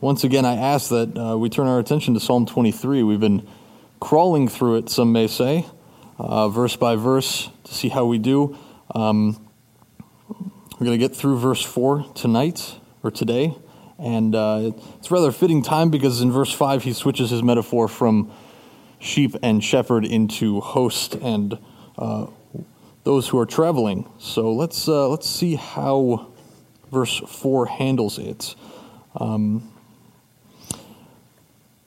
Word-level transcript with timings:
once 0.00 0.24
again, 0.24 0.46
I 0.46 0.56
ask 0.56 0.88
that 0.88 1.16
uh, 1.16 1.36
we 1.36 1.50
turn 1.50 1.66
our 1.66 1.78
attention 1.78 2.14
to 2.14 2.20
Psalm 2.20 2.46
23. 2.46 3.02
We've 3.02 3.20
been 3.20 3.46
crawling 4.00 4.48
through 4.48 4.76
it, 4.76 4.88
some 4.88 5.12
may 5.12 5.26
say, 5.26 5.66
uh, 6.18 6.48
verse 6.48 6.74
by 6.74 6.96
verse, 6.96 7.50
to 7.64 7.74
see 7.74 7.90
how 7.90 8.06
we 8.06 8.16
do. 8.18 8.56
Um, 8.94 9.46
we're 10.28 10.86
going 10.86 10.98
to 10.98 11.08
get 11.08 11.14
through 11.14 11.38
verse 11.38 11.62
4 11.62 12.06
tonight, 12.14 12.76
or 13.02 13.10
today. 13.10 13.54
And 13.98 14.34
uh, 14.34 14.72
it's 14.98 15.10
rather 15.10 15.32
fitting 15.32 15.62
time 15.62 15.90
because 15.90 16.22
in 16.22 16.32
verse 16.32 16.52
5 16.52 16.82
he 16.82 16.94
switches 16.94 17.28
his 17.28 17.42
metaphor 17.42 17.86
from 17.86 18.32
sheep 18.98 19.36
and 19.42 19.62
shepherd 19.62 20.06
into 20.06 20.60
host 20.62 21.14
and 21.16 21.58
uh, 21.98 22.26
those 23.04 23.28
who 23.28 23.38
are 23.38 23.44
traveling. 23.44 24.10
So 24.18 24.50
let's, 24.54 24.88
uh, 24.88 25.08
let's 25.08 25.28
see 25.28 25.56
how 25.56 26.32
verse 26.90 27.18
4 27.18 27.66
handles 27.66 28.18
it. 28.18 28.54
Um, 29.14 29.69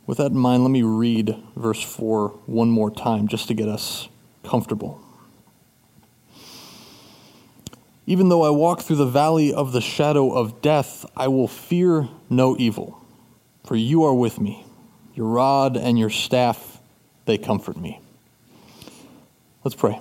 with 0.05 0.17
that 0.17 0.31
in 0.31 0.37
mind, 0.37 0.63
let 0.63 0.71
me 0.71 0.83
read 0.83 1.35
verse 1.55 1.81
4 1.81 2.29
one 2.45 2.69
more 2.69 2.91
time 2.91 3.27
just 3.27 3.47
to 3.47 3.53
get 3.53 3.69
us 3.69 4.09
comfortable. 4.43 5.01
Even 8.05 8.27
though 8.27 8.43
I 8.43 8.49
walk 8.49 8.81
through 8.81 8.97
the 8.97 9.05
valley 9.05 9.53
of 9.53 9.71
the 9.71 9.79
shadow 9.79 10.31
of 10.31 10.61
death, 10.61 11.05
I 11.15 11.29
will 11.29 11.47
fear 11.47 12.09
no 12.29 12.57
evil, 12.57 13.01
for 13.63 13.77
you 13.77 14.03
are 14.03 14.13
with 14.13 14.41
me. 14.41 14.65
Your 15.15 15.27
rod 15.27 15.77
and 15.77 15.97
your 15.97 16.09
staff, 16.09 16.81
they 17.25 17.37
comfort 17.37 17.77
me. 17.77 18.01
Let's 19.63 19.75
pray. 19.75 19.99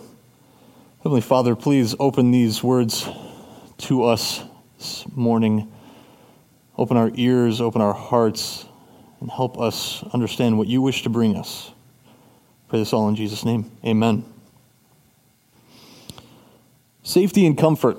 Heavenly 1.04 1.20
Father, 1.20 1.54
please 1.54 1.94
open 2.00 2.32
these 2.32 2.62
words 2.62 3.08
to 3.78 4.04
us 4.04 4.42
this 4.78 5.04
morning. 5.14 5.70
Open 6.76 6.96
our 6.96 7.12
ears, 7.14 7.60
open 7.60 7.80
our 7.80 7.92
hearts, 7.92 8.64
and 9.22 9.30
help 9.30 9.56
us 9.58 10.02
understand 10.12 10.58
what 10.58 10.66
you 10.66 10.82
wish 10.82 11.04
to 11.04 11.08
bring 11.08 11.36
us. 11.36 11.70
Pray 12.68 12.80
this 12.80 12.92
all 12.92 13.08
in 13.08 13.14
Jesus' 13.14 13.44
name. 13.44 13.70
Amen. 13.86 14.24
Safety 17.04 17.46
and 17.46 17.56
comfort. 17.56 17.98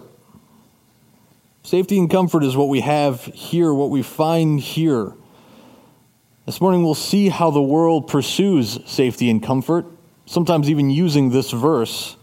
Safety 1.63 1.97
and 1.97 2.09
comfort 2.11 2.43
is 2.43 2.57
what 2.57 2.67
we 2.67 2.81
have 2.81 3.23
here, 3.23 3.73
what 3.73 3.89
we 3.89 4.03
find 4.03 4.59
here. 4.59 5.13
This 6.45 6.59
morning 6.59 6.83
we'll 6.83 6.93
see 6.93 7.29
how 7.29 7.51
the 7.51 7.61
world 7.61 8.09
pursues 8.09 8.79
safety 8.85 9.29
and 9.29 9.41
comfort, 9.41 9.85
sometimes 10.25 10.69
even 10.69 10.89
using 10.89 11.29
this 11.29 11.51
verse. 11.51 12.17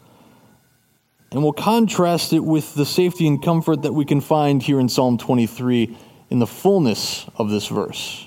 And 1.33 1.43
we'll 1.43 1.55
contrast 1.55 2.35
it 2.35 2.41
with 2.41 2.75
the 2.75 2.85
safety 2.85 3.27
and 3.27 3.43
comfort 3.43 3.83
that 3.83 3.95
we 3.95 4.05
can 4.05 4.21
find 4.21 4.63
here 4.63 4.79
in 4.79 4.91
Psalm 4.91 5.17
23 5.17 5.97
in 6.29 6.39
the 6.39 6.47
fullness 6.47 7.27
of 7.37 7.49
this 7.49 7.67
verse. 7.67 8.27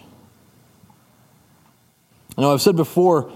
Now, 2.38 2.52
I've 2.52 2.62
said 2.62 2.76
before, 2.76 3.32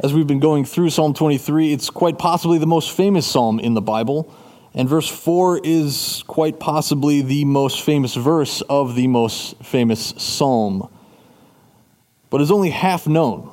as 0.00 0.14
we've 0.14 0.26
been 0.26 0.40
going 0.40 0.64
through 0.64 0.90
Psalm 0.90 1.12
23, 1.12 1.72
it's 1.72 1.90
quite 1.90 2.18
possibly 2.18 2.58
the 2.58 2.66
most 2.66 2.90
famous 2.90 3.26
psalm 3.26 3.60
in 3.60 3.74
the 3.74 3.82
Bible. 3.82 4.34
And 4.72 4.88
verse 4.88 5.08
4 5.08 5.60
is 5.62 6.24
quite 6.26 6.58
possibly 6.58 7.20
the 7.20 7.44
most 7.44 7.82
famous 7.82 8.14
verse 8.14 8.62
of 8.62 8.94
the 8.94 9.06
most 9.06 9.62
famous 9.62 10.14
psalm, 10.16 10.88
but 12.30 12.40
is 12.40 12.50
only 12.50 12.70
half 12.70 13.06
known. 13.06 13.52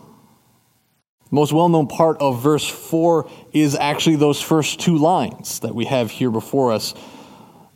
The 1.30 1.36
most 1.36 1.54
well 1.54 1.70
known 1.70 1.88
part 1.88 2.18
of 2.20 2.42
verse 2.42 2.68
4 2.68 3.30
is 3.54 3.76
actually 3.76 4.16
those 4.16 4.42
first 4.42 4.80
two 4.80 4.98
lines 4.98 5.60
that 5.60 5.76
we 5.76 5.86
have 5.86 6.10
here 6.10 6.32
before 6.32 6.72
us. 6.72 6.96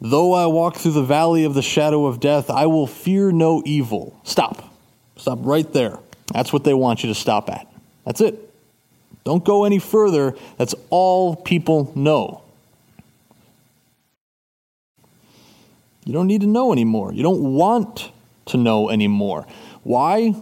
Though 0.02 0.34
I 0.34 0.48
walk 0.48 0.78
through 0.78 0.94
the 0.94 1.04
valley 1.04 1.44
of 1.44 1.54
the 1.54 1.62
shadow 1.62 2.06
of 2.06 2.20
death, 2.20 2.50
I 2.50 2.66
will 2.66 2.88
fear 2.88 3.32
no 3.32 3.62
evil. 3.66 4.20
Stop. 4.24 4.74
Stop 5.18 5.40
right 5.42 5.72
there. 5.72 6.00
That's 6.34 6.52
what 6.52 6.64
they 6.64 6.74
want 6.74 7.04
you 7.04 7.10
to 7.10 7.16
stop 7.16 7.50
at. 7.50 7.68
That's 8.06 8.22
it. 8.22 8.40
Don't 9.24 9.44
go 9.44 9.64
any 9.64 9.80
further. 9.80 10.36
That's 10.58 10.76
all 10.90 11.36
people 11.36 11.92
know. 11.96 12.44
You 16.06 16.14
don't 16.14 16.28
need 16.28 16.42
to 16.42 16.48
know 16.48 16.72
anymore. 16.72 17.14
You 17.14 17.24
don't 17.24 17.56
want 17.56 18.12
to 18.48 18.58
know 18.58 18.90
anymore. 18.92 19.48
Why? 19.84 20.36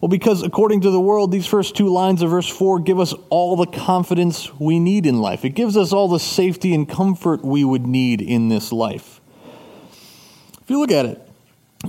Well, 0.00 0.08
because 0.08 0.42
according 0.44 0.82
to 0.82 0.90
the 0.90 1.00
world, 1.00 1.32
these 1.32 1.46
first 1.46 1.74
two 1.74 1.88
lines 1.88 2.22
of 2.22 2.30
verse 2.30 2.48
4 2.48 2.80
give 2.80 3.00
us 3.00 3.12
all 3.28 3.56
the 3.56 3.66
confidence 3.66 4.54
we 4.60 4.78
need 4.78 5.06
in 5.06 5.20
life. 5.20 5.44
It 5.44 5.50
gives 5.50 5.76
us 5.76 5.92
all 5.92 6.06
the 6.06 6.20
safety 6.20 6.72
and 6.72 6.88
comfort 6.88 7.44
we 7.44 7.64
would 7.64 7.86
need 7.86 8.20
in 8.20 8.48
this 8.48 8.70
life. 8.70 9.20
If 10.62 10.70
you 10.70 10.78
look 10.78 10.92
at 10.92 11.06
it, 11.06 11.25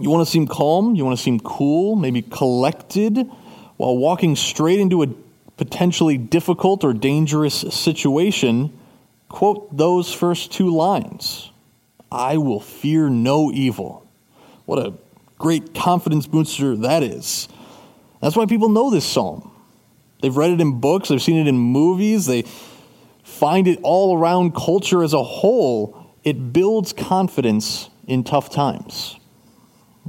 you 0.02 0.10
want 0.10 0.26
to 0.26 0.32
seem 0.32 0.48
calm, 0.48 0.96
you 0.96 1.06
want 1.06 1.18
to 1.18 1.24
seem 1.24 1.40
cool, 1.40 1.96
maybe 1.96 2.22
collected, 2.22 3.30
while 3.78 3.98
walking 3.98 4.36
straight 4.36 4.80
into 4.80 5.04
a 5.04 5.08
potentially 5.58 6.18
difficult 6.18 6.84
or 6.84 6.94
dangerous 6.94 7.56
situation, 7.56 8.78
quote 9.30 9.76
those 9.76 10.14
first 10.14 10.52
two 10.52 10.74
lines 10.74 11.52
I 12.12 12.38
will 12.38 12.60
fear 12.60 13.10
no 13.10 13.52
evil. 13.52 14.08
What 14.66 14.80
a 14.80 14.94
great 15.38 15.74
confidence 15.74 16.28
booster 16.28 16.76
that 16.78 17.04
is. 17.04 17.48
That's 18.22 18.36
why 18.36 18.46
people 18.46 18.70
know 18.70 18.90
this 18.90 19.06
psalm. 19.06 19.52
They've 20.22 20.36
read 20.36 20.52
it 20.52 20.62
in 20.62 20.80
books, 20.80 21.10
they've 21.10 21.22
seen 21.22 21.38
it 21.38 21.48
in 21.48 21.58
movies, 21.58 22.26
they 22.26 22.44
find 23.24 23.68
it 23.68 23.80
all 23.84 24.18
around 24.18 24.56
culture 24.56 25.04
as 25.04 25.14
a 25.14 25.24
whole. 25.24 26.16
It 26.24 26.54
builds 26.54 26.92
confidence 26.92 27.90
in 28.08 28.24
tough 28.24 28.50
times. 28.50 29.20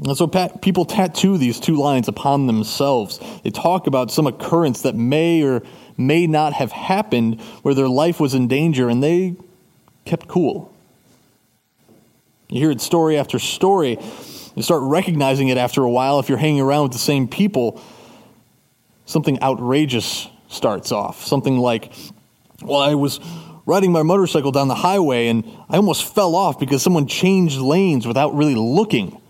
And 0.04 0.16
so 0.16 0.26
people 0.26 0.84
tattoo 0.84 1.38
these 1.38 1.58
two 1.58 1.76
lines 1.76 2.06
upon 2.06 2.46
themselves. 2.46 3.18
They 3.42 3.50
talk 3.50 3.86
about 3.86 4.10
some 4.10 4.26
occurrence 4.26 4.82
that 4.82 4.94
may 4.94 5.42
or 5.42 5.62
may 5.96 6.26
not 6.26 6.52
have 6.52 6.70
happened 6.70 7.40
where 7.62 7.74
their 7.74 7.88
life 7.88 8.20
was 8.20 8.34
in 8.34 8.46
danger 8.46 8.88
and 8.88 9.02
they 9.02 9.34
kept 10.04 10.28
cool. 10.28 10.72
You 12.48 12.60
hear 12.60 12.70
it 12.70 12.80
story 12.80 13.18
after 13.18 13.38
story. 13.38 13.98
You 14.54 14.62
start 14.62 14.82
recognizing 14.82 15.48
it 15.48 15.58
after 15.58 15.82
a 15.82 15.90
while 15.90 16.20
if 16.20 16.28
you're 16.28 16.38
hanging 16.38 16.60
around 16.60 16.84
with 16.84 16.92
the 16.92 16.98
same 16.98 17.26
people. 17.26 17.82
Something 19.04 19.42
outrageous 19.42 20.28
starts 20.48 20.92
off. 20.92 21.24
Something 21.24 21.58
like, 21.58 21.92
well, 22.62 22.80
I 22.80 22.94
was 22.94 23.18
riding 23.66 23.90
my 23.90 24.02
motorcycle 24.02 24.52
down 24.52 24.68
the 24.68 24.74
highway 24.76 25.26
and 25.26 25.44
I 25.68 25.76
almost 25.76 26.14
fell 26.14 26.36
off 26.36 26.58
because 26.58 26.82
someone 26.82 27.08
changed 27.08 27.58
lanes 27.58 28.06
without 28.06 28.34
really 28.34 28.54
looking. 28.54 29.20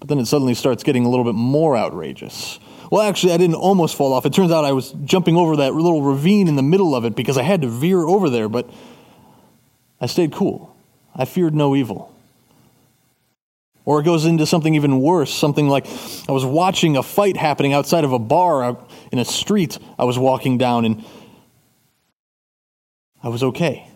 But 0.00 0.08
then 0.08 0.18
it 0.18 0.26
suddenly 0.26 0.54
starts 0.54 0.82
getting 0.82 1.04
a 1.04 1.08
little 1.08 1.24
bit 1.24 1.34
more 1.34 1.76
outrageous. 1.76 2.58
Well, 2.90 3.02
actually, 3.02 3.34
I 3.34 3.36
didn't 3.36 3.54
almost 3.56 3.94
fall 3.94 4.12
off. 4.12 4.26
It 4.26 4.32
turns 4.32 4.50
out 4.50 4.64
I 4.64 4.72
was 4.72 4.92
jumping 5.04 5.36
over 5.36 5.56
that 5.56 5.74
little 5.74 6.02
ravine 6.02 6.48
in 6.48 6.56
the 6.56 6.62
middle 6.62 6.94
of 6.96 7.04
it 7.04 7.14
because 7.14 7.38
I 7.38 7.42
had 7.42 7.62
to 7.62 7.68
veer 7.68 8.00
over 8.00 8.28
there, 8.28 8.48
but 8.48 8.68
I 10.00 10.06
stayed 10.06 10.32
cool. 10.32 10.74
I 11.14 11.24
feared 11.26 11.54
no 11.54 11.76
evil. 11.76 12.12
Or 13.84 14.00
it 14.00 14.04
goes 14.04 14.24
into 14.24 14.46
something 14.46 14.74
even 14.74 15.00
worse, 15.00 15.32
something 15.32 15.68
like 15.68 15.86
I 16.28 16.32
was 16.32 16.44
watching 16.44 16.96
a 16.96 17.02
fight 17.02 17.36
happening 17.36 17.72
outside 17.72 18.04
of 18.04 18.12
a 18.12 18.18
bar 18.18 18.76
in 19.12 19.18
a 19.18 19.24
street 19.24 19.78
I 19.98 20.04
was 20.04 20.18
walking 20.18 20.58
down, 20.58 20.84
and 20.84 21.04
I 23.22 23.28
was 23.28 23.42
okay. 23.42 23.89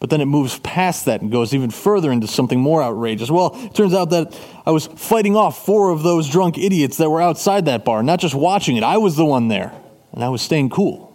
But 0.00 0.08
then 0.08 0.22
it 0.22 0.26
moves 0.26 0.58
past 0.60 1.04
that 1.04 1.20
and 1.20 1.30
goes 1.30 1.54
even 1.54 1.70
further 1.70 2.10
into 2.10 2.26
something 2.26 2.58
more 2.58 2.82
outrageous. 2.82 3.30
Well, 3.30 3.52
it 3.54 3.74
turns 3.74 3.92
out 3.92 4.10
that 4.10 4.38
I 4.64 4.70
was 4.70 4.86
fighting 4.86 5.36
off 5.36 5.64
four 5.64 5.90
of 5.90 6.02
those 6.02 6.28
drunk 6.28 6.56
idiots 6.56 6.96
that 6.96 7.10
were 7.10 7.20
outside 7.20 7.66
that 7.66 7.84
bar, 7.84 8.02
not 8.02 8.18
just 8.18 8.34
watching 8.34 8.76
it. 8.76 8.82
I 8.82 8.96
was 8.96 9.16
the 9.16 9.26
one 9.26 9.48
there, 9.48 9.72
and 10.12 10.24
I 10.24 10.30
was 10.30 10.40
staying 10.40 10.70
cool. 10.70 11.14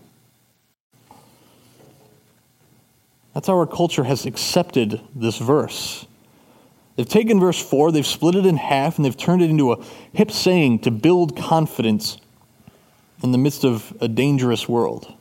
That's 3.33 3.47
how 3.47 3.57
our 3.57 3.67
culture 3.67 4.03
has 4.03 4.25
accepted 4.27 5.01
this 5.15 5.39
verse. 5.39 6.05
They've 6.95 7.09
taken 7.09 7.39
verse 7.39 7.61
4, 7.61 7.91
they've 7.91 8.05
split 8.05 8.35
it 8.35 8.45
in 8.45 8.55
half, 8.55 8.97
and 8.97 9.03
they've 9.03 9.17
turned 9.17 9.41
it 9.41 9.49
into 9.49 9.73
a 9.73 9.83
hip 10.13 10.31
saying 10.31 10.79
to 10.79 10.91
build 10.91 11.35
confidence 11.35 12.17
in 13.21 13.31
the 13.31 13.37
midst 13.37 13.65
of 13.65 13.97
a 13.99 14.07
dangerous 14.07 14.69
world. 14.69 15.14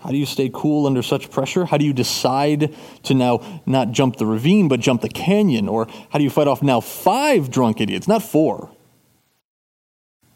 How 0.00 0.10
do 0.10 0.16
you 0.16 0.26
stay 0.26 0.48
cool 0.52 0.86
under 0.86 1.02
such 1.02 1.30
pressure? 1.30 1.64
How 1.64 1.76
do 1.76 1.84
you 1.84 1.92
decide 1.92 2.74
to 3.02 3.14
now 3.14 3.62
not 3.66 3.90
jump 3.90 4.16
the 4.16 4.26
ravine, 4.26 4.68
but 4.68 4.80
jump 4.80 5.02
the 5.02 5.08
canyon? 5.08 5.68
Or 5.68 5.88
how 6.10 6.18
do 6.18 6.24
you 6.24 6.30
fight 6.30 6.46
off 6.46 6.62
now 6.62 6.80
five 6.80 7.50
drunk 7.50 7.80
idiots, 7.80 8.06
not 8.06 8.22
four? 8.22 8.70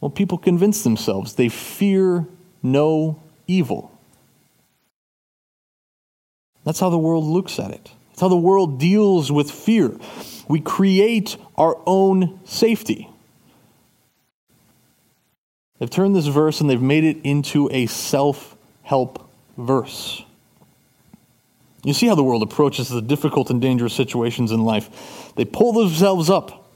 Well, 0.00 0.11
people 0.11 0.37
convince 0.37 0.82
themselves 0.82 1.35
they 1.35 1.49
fear 1.49 2.26
no 2.62 3.23
evil. 3.47 3.97
That's 6.64 6.81
how 6.81 6.91
the 6.91 6.99
world 6.99 7.25
looks 7.25 7.61
at 7.61 7.70
it. 7.70 7.91
That's 8.11 8.20
how 8.20 8.29
the 8.29 8.37
world 8.37 8.81
deals 8.81 9.31
with 9.31 9.50
fear. 9.50 9.97
We 10.49 10.61
create 10.61 11.37
our 11.56 11.79
own 11.87 12.41
safety. 12.44 13.09
They've 15.79 15.91
turned 15.91 16.14
this 16.14 16.26
verse 16.26 16.61
and 16.61 16.69
they've 16.69 16.82
made 16.82 17.05
it 17.05 17.19
into 17.23 17.69
a 17.73 17.87
self 17.87 18.56
help 18.82 19.29
verse. 19.62 20.25
You 21.85 21.93
see 21.93 22.06
how 22.06 22.14
the 22.14 22.23
world 22.23 22.43
approaches 22.43 22.88
the 22.88 23.03
difficult 23.03 23.50
and 23.50 23.61
dangerous 23.61 23.94
situations 23.94 24.53
in 24.53 24.64
life. 24.64 25.32
They 25.35 25.44
pull 25.44 25.73
themselves 25.73 26.31
up. 26.31 26.70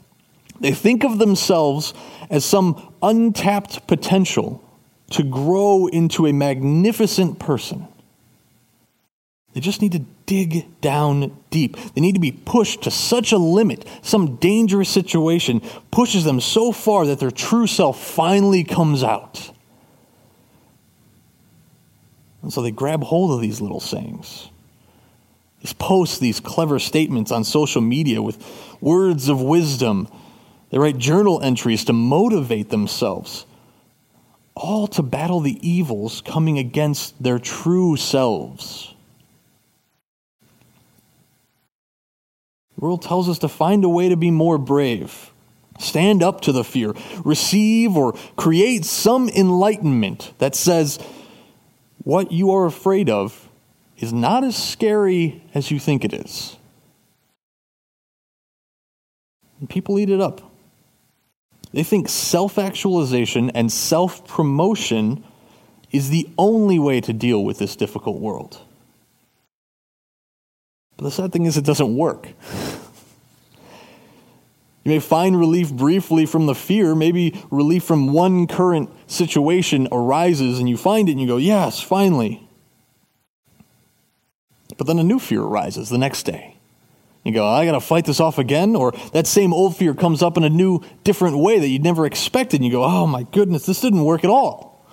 They 0.59 0.71
think 0.71 1.03
of 1.03 1.19
themselves 1.19 1.93
as 2.29 2.43
some 2.43 2.93
untapped 3.01 3.87
potential 3.87 4.63
to 5.11 5.23
grow 5.23 5.87
into 5.87 6.25
a 6.25 6.33
magnificent 6.33 7.39
person. 7.39 7.87
They 9.53 9.61
just 9.61 9.81
need 9.81 9.93
to 9.93 10.05
dig 10.25 10.81
down 10.81 11.35
deep. 11.49 11.77
They 11.95 12.01
need 12.01 12.15
to 12.15 12.21
be 12.21 12.31
pushed 12.31 12.83
to 12.83 12.91
such 12.91 13.31
a 13.31 13.37
limit. 13.37 13.87
Some 14.01 14.35
dangerous 14.35 14.89
situation 14.89 15.61
pushes 15.89 16.25
them 16.25 16.41
so 16.41 16.71
far 16.71 17.05
that 17.07 17.19
their 17.19 17.31
true 17.31 17.65
self 17.65 17.99
finally 17.99 18.63
comes 18.63 19.03
out. 19.03 19.51
And 22.47 22.53
so 22.53 22.61
they 22.61 22.71
grab 22.71 23.03
hold 23.03 23.33
of 23.33 23.41
these 23.41 23.59
little 23.59 23.81
sayings. 23.81 24.47
These 25.59 25.73
posts, 25.73 26.17
these 26.17 26.39
clever 26.39 26.79
statements 26.79 27.29
on 27.29 27.43
social 27.43 27.81
media 27.81 28.21
with 28.21 28.41
words 28.79 29.27
of 29.27 29.41
wisdom. 29.41 30.07
They 30.69 30.77
write 30.77 30.97
journal 30.97 31.41
entries 31.41 31.83
to 31.83 31.91
motivate 31.91 32.69
themselves, 32.69 33.45
all 34.55 34.87
to 34.87 35.03
battle 35.03 35.41
the 35.41 35.59
evils 35.61 36.21
coming 36.21 36.57
against 36.57 37.21
their 37.21 37.37
true 37.37 37.97
selves. 37.97 38.93
The 42.77 42.85
world 42.85 43.01
tells 43.01 43.27
us 43.27 43.39
to 43.39 43.49
find 43.49 43.83
a 43.83 43.89
way 43.89 44.07
to 44.07 44.15
be 44.15 44.31
more 44.31 44.57
brave, 44.57 45.33
stand 45.79 46.23
up 46.23 46.39
to 46.43 46.53
the 46.53 46.63
fear, 46.63 46.93
receive 47.25 47.97
or 47.97 48.13
create 48.37 48.85
some 48.85 49.27
enlightenment 49.27 50.31
that 50.37 50.55
says 50.55 50.97
what 52.07 52.31
you 52.31 52.51
are 52.51 52.65
afraid 52.65 53.09
of 53.09 53.49
is 53.97 54.13
not 54.13 54.41
as 54.41 54.55
scary 54.55 55.43
as 55.53 55.69
you 55.71 55.77
think 55.77 56.05
it 56.05 56.13
is. 56.13 56.55
And 59.59 59.69
people 59.69 59.99
eat 59.99 60.09
it 60.09 60.21
up. 60.21 60.39
They 61.73 61.83
think 61.83 62.07
self 62.07 62.57
actualization 62.57 63.49
and 63.49 63.69
self 63.69 64.25
promotion 64.25 65.21
is 65.91 66.09
the 66.09 66.29
only 66.37 66.79
way 66.79 67.01
to 67.01 67.11
deal 67.11 67.43
with 67.43 67.57
this 67.57 67.75
difficult 67.75 68.21
world. 68.21 68.61
But 70.95 71.03
the 71.03 71.11
sad 71.11 71.33
thing 71.33 71.45
is, 71.45 71.57
it 71.57 71.65
doesn't 71.65 71.93
work. 71.93 72.29
You 74.87 74.93
may 74.93 74.99
find 74.99 75.37
relief 75.37 75.73
briefly 75.73 76.25
from 76.25 76.45
the 76.45 76.55
fear. 76.55 76.95
Maybe 76.95 77.43
relief 77.51 77.83
from 77.83 78.13
one 78.13 78.47
current 78.47 78.89
situation 79.05 79.89
arises 79.91 80.59
and 80.59 80.69
you 80.69 80.77
find 80.77 81.09
it 81.09 81.11
and 81.11 81.19
you 81.19 81.27
go, 81.27 81.35
Yes, 81.35 81.81
finally. 81.81 82.47
But 84.77 84.87
then 84.87 84.97
a 84.97 85.03
new 85.03 85.19
fear 85.19 85.41
arises 85.41 85.89
the 85.89 85.97
next 85.97 86.23
day. 86.23 86.55
You 87.25 87.33
go, 87.33 87.45
I 87.45 87.65
got 87.65 87.73
to 87.73 87.81
fight 87.81 88.05
this 88.05 88.21
off 88.21 88.37
again. 88.37 88.77
Or 88.77 88.93
that 89.11 89.27
same 89.27 89.53
old 89.53 89.75
fear 89.75 89.93
comes 89.93 90.23
up 90.23 90.37
in 90.37 90.45
a 90.45 90.49
new, 90.49 90.79
different 91.03 91.37
way 91.37 91.59
that 91.59 91.67
you'd 91.67 91.83
never 91.83 92.05
expected. 92.05 92.61
And 92.61 92.65
you 92.65 92.71
go, 92.71 92.85
Oh 92.85 93.05
my 93.05 93.23
goodness, 93.23 93.65
this 93.65 93.81
didn't 93.81 94.05
work 94.05 94.23
at 94.23 94.29
all. 94.29 94.87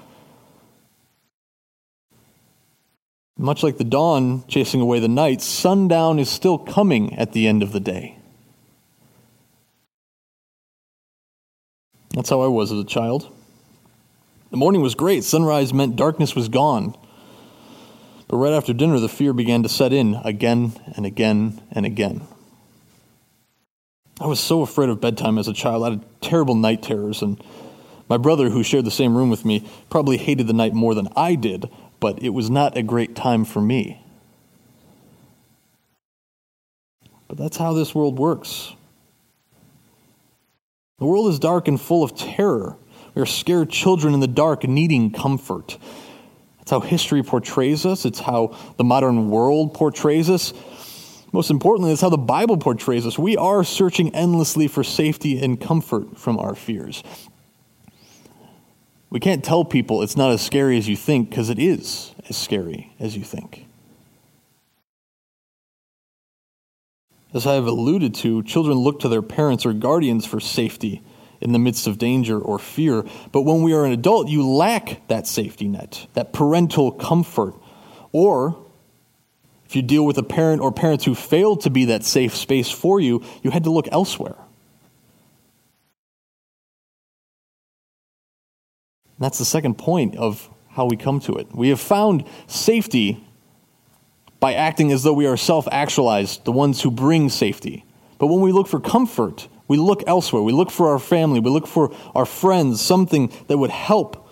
Much 3.38 3.62
like 3.62 3.78
the 3.78 3.84
dawn 3.84 4.42
chasing 4.48 4.80
away 4.80 4.98
the 4.98 5.06
night, 5.06 5.40
sundown 5.40 6.18
is 6.18 6.28
still 6.28 6.58
coming 6.58 7.14
at 7.14 7.30
the 7.30 7.46
end 7.46 7.62
of 7.62 7.70
the 7.70 7.78
day. 7.78 8.18
That's 12.14 12.30
how 12.30 12.42
I 12.42 12.46
was 12.46 12.70
as 12.70 12.78
a 12.78 12.84
child. 12.84 13.30
The 14.50 14.56
morning 14.56 14.82
was 14.82 14.94
great. 14.94 15.24
Sunrise 15.24 15.74
meant 15.74 15.96
darkness 15.96 16.36
was 16.36 16.48
gone. 16.48 16.96
But 18.28 18.36
right 18.36 18.52
after 18.52 18.72
dinner, 18.72 19.00
the 19.00 19.08
fear 19.08 19.32
began 19.32 19.64
to 19.64 19.68
set 19.68 19.92
in 19.92 20.14
again 20.24 20.72
and 20.96 21.04
again 21.04 21.60
and 21.72 21.84
again. 21.84 22.22
I 24.20 24.26
was 24.26 24.38
so 24.38 24.62
afraid 24.62 24.90
of 24.90 25.00
bedtime 25.00 25.38
as 25.38 25.48
a 25.48 25.52
child. 25.52 25.82
I 25.82 25.90
had 25.90 26.04
terrible 26.20 26.54
night 26.54 26.82
terrors, 26.82 27.20
and 27.20 27.42
my 28.08 28.16
brother, 28.16 28.48
who 28.48 28.62
shared 28.62 28.84
the 28.84 28.92
same 28.92 29.16
room 29.16 29.28
with 29.28 29.44
me, 29.44 29.68
probably 29.90 30.16
hated 30.16 30.46
the 30.46 30.52
night 30.52 30.72
more 30.72 30.94
than 30.94 31.08
I 31.16 31.34
did, 31.34 31.68
but 31.98 32.22
it 32.22 32.28
was 32.28 32.48
not 32.48 32.76
a 32.76 32.82
great 32.84 33.16
time 33.16 33.44
for 33.44 33.60
me. 33.60 34.04
But 37.26 37.38
that's 37.38 37.56
how 37.56 37.72
this 37.72 37.92
world 37.92 38.20
works. 38.20 38.72
The 40.98 41.06
world 41.06 41.28
is 41.28 41.38
dark 41.38 41.66
and 41.66 41.80
full 41.80 42.04
of 42.04 42.16
terror. 42.16 42.76
We 43.14 43.22
are 43.22 43.26
scared 43.26 43.70
children 43.70 44.14
in 44.14 44.20
the 44.20 44.28
dark 44.28 44.64
needing 44.64 45.10
comfort. 45.10 45.76
That's 46.58 46.70
how 46.70 46.80
history 46.80 47.22
portrays 47.22 47.84
us. 47.84 48.04
It's 48.04 48.20
how 48.20 48.56
the 48.76 48.84
modern 48.84 49.28
world 49.28 49.74
portrays 49.74 50.30
us. 50.30 50.52
Most 51.32 51.50
importantly, 51.50 51.92
it's 51.92 52.00
how 52.00 52.10
the 52.10 52.16
Bible 52.16 52.56
portrays 52.56 53.06
us. 53.06 53.18
We 53.18 53.36
are 53.36 53.64
searching 53.64 54.14
endlessly 54.14 54.68
for 54.68 54.84
safety 54.84 55.42
and 55.42 55.60
comfort 55.60 56.16
from 56.16 56.38
our 56.38 56.54
fears. 56.54 57.02
We 59.10 59.18
can't 59.18 59.44
tell 59.44 59.64
people 59.64 60.02
it's 60.02 60.16
not 60.16 60.30
as 60.30 60.42
scary 60.42 60.78
as 60.78 60.88
you 60.88 60.96
think 60.96 61.30
because 61.30 61.50
it 61.50 61.58
is 61.58 62.14
as 62.28 62.36
scary 62.36 62.94
as 63.00 63.16
you 63.16 63.24
think. 63.24 63.63
As 67.34 67.48
I 67.48 67.54
have 67.54 67.66
alluded 67.66 68.14
to, 68.16 68.44
children 68.44 68.78
look 68.78 69.00
to 69.00 69.08
their 69.08 69.20
parents 69.20 69.66
or 69.66 69.72
guardians 69.72 70.24
for 70.24 70.38
safety 70.38 71.02
in 71.40 71.52
the 71.52 71.58
midst 71.58 71.88
of 71.88 71.98
danger 71.98 72.38
or 72.38 72.60
fear. 72.60 73.04
But 73.32 73.42
when 73.42 73.62
we 73.62 73.74
are 73.74 73.84
an 73.84 73.90
adult, 73.90 74.28
you 74.28 74.48
lack 74.48 75.06
that 75.08 75.26
safety 75.26 75.66
net, 75.66 76.06
that 76.14 76.32
parental 76.32 76.92
comfort. 76.92 77.54
Or 78.12 78.64
if 79.66 79.74
you 79.74 79.82
deal 79.82 80.06
with 80.06 80.16
a 80.16 80.22
parent 80.22 80.62
or 80.62 80.70
parents 80.70 81.04
who 81.04 81.16
failed 81.16 81.62
to 81.62 81.70
be 81.70 81.86
that 81.86 82.04
safe 82.04 82.36
space 82.36 82.70
for 82.70 83.00
you, 83.00 83.24
you 83.42 83.50
had 83.50 83.64
to 83.64 83.70
look 83.70 83.88
elsewhere. 83.90 84.36
And 89.16 89.24
that's 89.24 89.38
the 89.38 89.44
second 89.44 89.76
point 89.76 90.14
of 90.16 90.48
how 90.68 90.86
we 90.86 90.96
come 90.96 91.18
to 91.20 91.34
it. 91.34 91.48
We 91.52 91.70
have 91.70 91.80
found 91.80 92.24
safety 92.46 93.24
by 94.44 94.52
acting 94.52 94.92
as 94.92 95.02
though 95.02 95.12
we 95.14 95.24
are 95.24 95.38
self 95.38 95.66
actualized, 95.72 96.44
the 96.44 96.52
ones 96.52 96.82
who 96.82 96.90
bring 96.90 97.30
safety. 97.30 97.82
But 98.18 98.26
when 98.26 98.42
we 98.42 98.52
look 98.52 98.66
for 98.66 98.78
comfort, 98.78 99.48
we 99.68 99.78
look 99.78 100.04
elsewhere. 100.06 100.42
We 100.42 100.52
look 100.52 100.70
for 100.70 100.90
our 100.90 100.98
family. 100.98 101.40
We 101.40 101.48
look 101.48 101.66
for 101.66 101.94
our 102.14 102.26
friends, 102.26 102.82
something 102.82 103.32
that 103.46 103.56
would 103.56 103.70
help. 103.70 104.28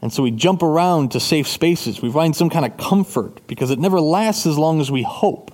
And 0.00 0.10
so 0.10 0.22
we 0.22 0.30
jump 0.30 0.62
around 0.62 1.12
to 1.12 1.20
safe 1.20 1.46
spaces. 1.46 2.00
We 2.00 2.10
find 2.10 2.34
some 2.34 2.48
kind 2.48 2.64
of 2.64 2.78
comfort 2.78 3.46
because 3.46 3.70
it 3.70 3.78
never 3.78 4.00
lasts 4.00 4.46
as 4.46 4.56
long 4.56 4.80
as 4.80 4.90
we 4.90 5.02
hope. 5.02 5.50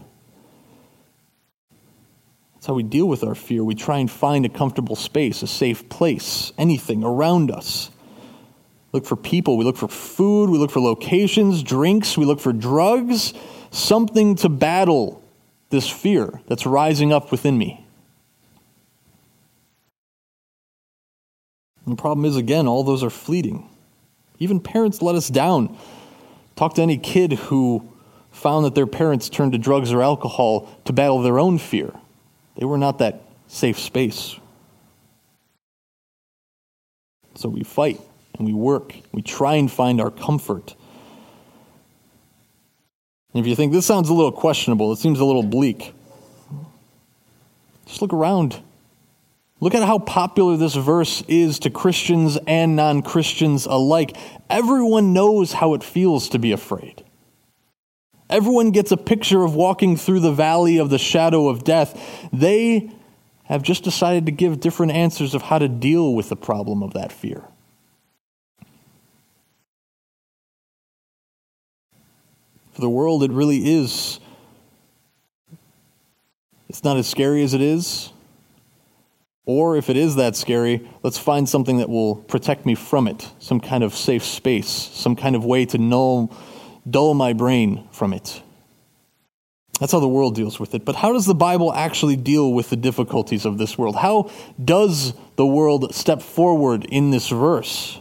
That's 2.55 2.67
how 2.67 2.75
we 2.75 2.85
deal 2.85 3.09
with 3.09 3.25
our 3.25 3.35
fear. 3.35 3.65
We 3.65 3.75
try 3.75 3.99
and 3.99 4.09
find 4.09 4.47
a 4.47 4.49
comfortable 4.49 4.95
space, 4.95 5.43
a 5.43 5.49
safe 5.49 5.89
place, 5.89 6.53
anything 6.57 7.03
around 7.03 7.51
us. 7.51 7.91
Look 8.93 9.07
for 9.07 9.17
people. 9.17 9.57
We 9.57 9.65
look 9.65 9.77
for 9.77 9.89
food. 9.89 10.51
We 10.51 10.59
look 10.59 10.71
for 10.71 10.81
locations, 10.81 11.63
drinks. 11.63 12.19
We 12.19 12.25
look 12.25 12.41
for 12.41 12.53
drugs 12.53 13.35
something 13.71 14.35
to 14.37 14.49
battle 14.49 15.23
this 15.71 15.89
fear 15.89 16.41
that's 16.47 16.67
rising 16.67 17.13
up 17.13 17.31
within 17.31 17.57
me. 17.57 17.87
And 21.85 21.97
the 21.97 22.01
problem 22.01 22.25
is, 22.25 22.37
again, 22.37 22.67
all 22.67 22.85
those 22.85 23.03
are 23.03 23.11
fleeting. 23.11 23.69
Even 24.39 24.61
parents 24.61 25.01
let 25.01 25.15
us 25.15 25.29
down. 25.29 25.77
Talk 26.57 26.75
to 26.75 26.83
any 26.83 26.99
kid 26.99 27.33
who 27.33 27.89
found 28.31 28.65
that 28.65 28.75
their 28.75 28.87
parents 28.87 29.29
turned 29.29 29.53
to 29.53 29.59
drugs 29.59 29.93
or 29.93 30.03
alcohol 30.03 30.69
to 30.85 30.93
battle 30.93 31.23
their 31.23 31.39
own 31.39 31.59
fear. 31.59 31.93
They 32.57 32.65
were 32.67 32.79
not 32.79 32.99
that 32.99 33.23
safe 33.49 33.79
space. 33.79 34.37
So 37.35 37.49
we 37.49 37.63
fight 37.63 38.01
and 38.39 38.47
we 38.47 38.55
work. 38.55 38.95
We 39.13 39.23
try 39.23 39.55
and 39.55 39.71
find 39.71 40.01
our 40.01 40.11
comfort 40.11 40.75
and 43.33 43.45
if 43.45 43.49
you 43.49 43.55
think 43.55 43.73
this 43.73 43.87
sounds 43.87 44.09
a 44.09 44.15
little 44.15 44.33
questionable, 44.33 44.93
it 44.93 44.97
seems 44.97 45.21
a 45.21 45.25
little 45.25 45.45
bleak, 45.45 45.95
just 47.87 48.03
look 48.03 48.13
around. 48.13 48.61
Look 49.61 49.75
at 49.75 49.83
how 49.83 49.99
popular 49.99 50.57
this 50.57 50.75
verse 50.75 51.23
is 51.29 51.59
to 51.61 51.71
Christians 51.71 52.39
and 52.47 52.77
non 52.77 53.03
Christians 53.03 53.67
alike. 53.67 54.17
Everyone 54.49 55.13
knows 55.13 55.53
how 55.53 55.75
it 55.75 55.85
feels 55.85 56.31
to 56.31 56.39
be 56.39 56.53
afraid. 56.53 57.05
Everyone 58.31 58.71
gets 58.71 58.91
a 58.91 58.97
picture 58.97 59.43
of 59.43 59.55
walking 59.55 59.97
through 59.97 60.21
the 60.21 60.33
valley 60.33 60.79
of 60.79 60.89
the 60.89 60.99
shadow 60.99 61.49
of 61.49 61.63
death. 61.63 62.29
They 62.33 62.91
have 63.45 63.63
just 63.63 63.85
decided 63.85 64.27
to 64.27 64.33
give 64.33 64.61
different 64.61 64.93
answers 64.93 65.35
of 65.35 65.43
how 65.43 65.59
to 65.59 65.69
deal 65.69 66.15
with 66.15 66.31
the 66.31 66.37
problem 66.37 66.83
of 66.83 66.95
that 66.95 67.13
fear. 67.13 67.45
The 72.81 72.91
world, 72.91 73.23
it 73.23 73.31
really 73.31 73.79
is. 73.79 74.19
It's 76.69 76.85
not 76.85 76.97
as 76.97 77.09
scary 77.09 77.43
as 77.43 77.55
it 77.55 77.61
is. 77.61 78.13
Or 79.45 79.77
if 79.77 79.91
it 79.91 79.97
is 79.97 80.17
that 80.17 80.37
scary, 80.37 80.89
let's 81.03 81.19
find 81.19 81.49
something 81.49 81.79
that 81.79 81.89
will 81.89 82.17
protect 82.17 82.65
me 82.67 82.75
from 82.75 83.09
it, 83.09 83.29
some 83.41 83.59
kind 83.59 83.83
of 83.83 83.95
safe 83.95 84.23
space, 84.23 84.69
some 84.69 85.17
kind 85.17 85.35
of 85.35 85.45
way 85.45 85.67
to 85.67 85.79
null, 85.79 86.33
dull 86.89 87.15
my 87.15 87.33
brain 87.33 87.89
from 87.91 88.13
it. 88.13 88.43
That's 89.81 89.93
how 89.93 90.01
the 90.01 90.09
world 90.09 90.35
deals 90.35 90.61
with 90.61 90.75
it. 90.75 90.85
But 90.85 90.95
how 90.95 91.13
does 91.13 91.25
the 91.25 91.35
Bible 91.35 91.73
actually 91.73 92.15
deal 92.15 92.53
with 92.53 92.69
the 92.69 92.77
difficulties 92.77 93.47
of 93.47 93.57
this 93.57 93.79
world? 93.79 93.97
How 93.97 94.31
does 94.63 95.15
the 95.37 95.47
world 95.47 95.95
step 95.95 96.21
forward 96.21 96.85
in 96.85 97.11
this 97.11 97.31
verse? 97.31 97.99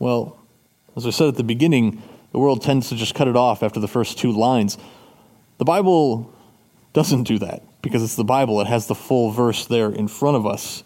Well, 0.00 0.38
as 0.96 1.06
I 1.06 1.10
said 1.10 1.28
at 1.28 1.36
the 1.36 1.44
beginning, 1.44 2.02
the 2.32 2.38
world 2.38 2.62
tends 2.62 2.88
to 2.88 2.96
just 2.96 3.14
cut 3.14 3.28
it 3.28 3.36
off 3.36 3.62
after 3.62 3.78
the 3.78 3.86
first 3.86 4.18
two 4.18 4.32
lines. 4.32 4.76
The 5.58 5.64
Bible 5.64 6.32
doesn't 6.92 7.24
do 7.24 7.38
that 7.38 7.62
because 7.82 8.02
it's 8.02 8.16
the 8.16 8.24
Bible. 8.24 8.60
It 8.60 8.66
has 8.66 8.86
the 8.86 8.94
full 8.94 9.30
verse 9.30 9.66
there 9.66 9.90
in 9.92 10.08
front 10.08 10.36
of 10.36 10.46
us. 10.46 10.82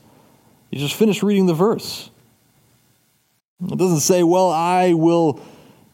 You 0.71 0.79
just 0.79 0.97
finish 0.97 1.23
reading 1.23 1.47
the 1.47 1.55
verse. 1.55 2.11
It 3.63 3.79
doesn't 3.79 4.01
say, 4.01 4.25
Well, 4.25 4.51
I 4.51 4.95
will 4.95 5.41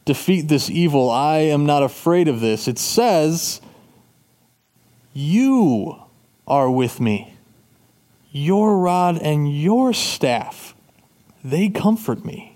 defeat 0.06 0.48
this 0.48 0.70
evil. 0.70 1.10
I 1.10 1.38
am 1.38 1.66
not 1.66 1.82
afraid 1.82 2.26
of 2.26 2.40
this. 2.40 2.66
It 2.66 2.78
says, 2.78 3.60
You 5.12 5.96
are 6.48 6.70
with 6.70 7.00
me. 7.00 7.34
Your 8.32 8.78
rod 8.78 9.18
and 9.20 9.52
your 9.54 9.92
staff, 9.92 10.74
they 11.44 11.68
comfort 11.68 12.24
me. 12.24 12.49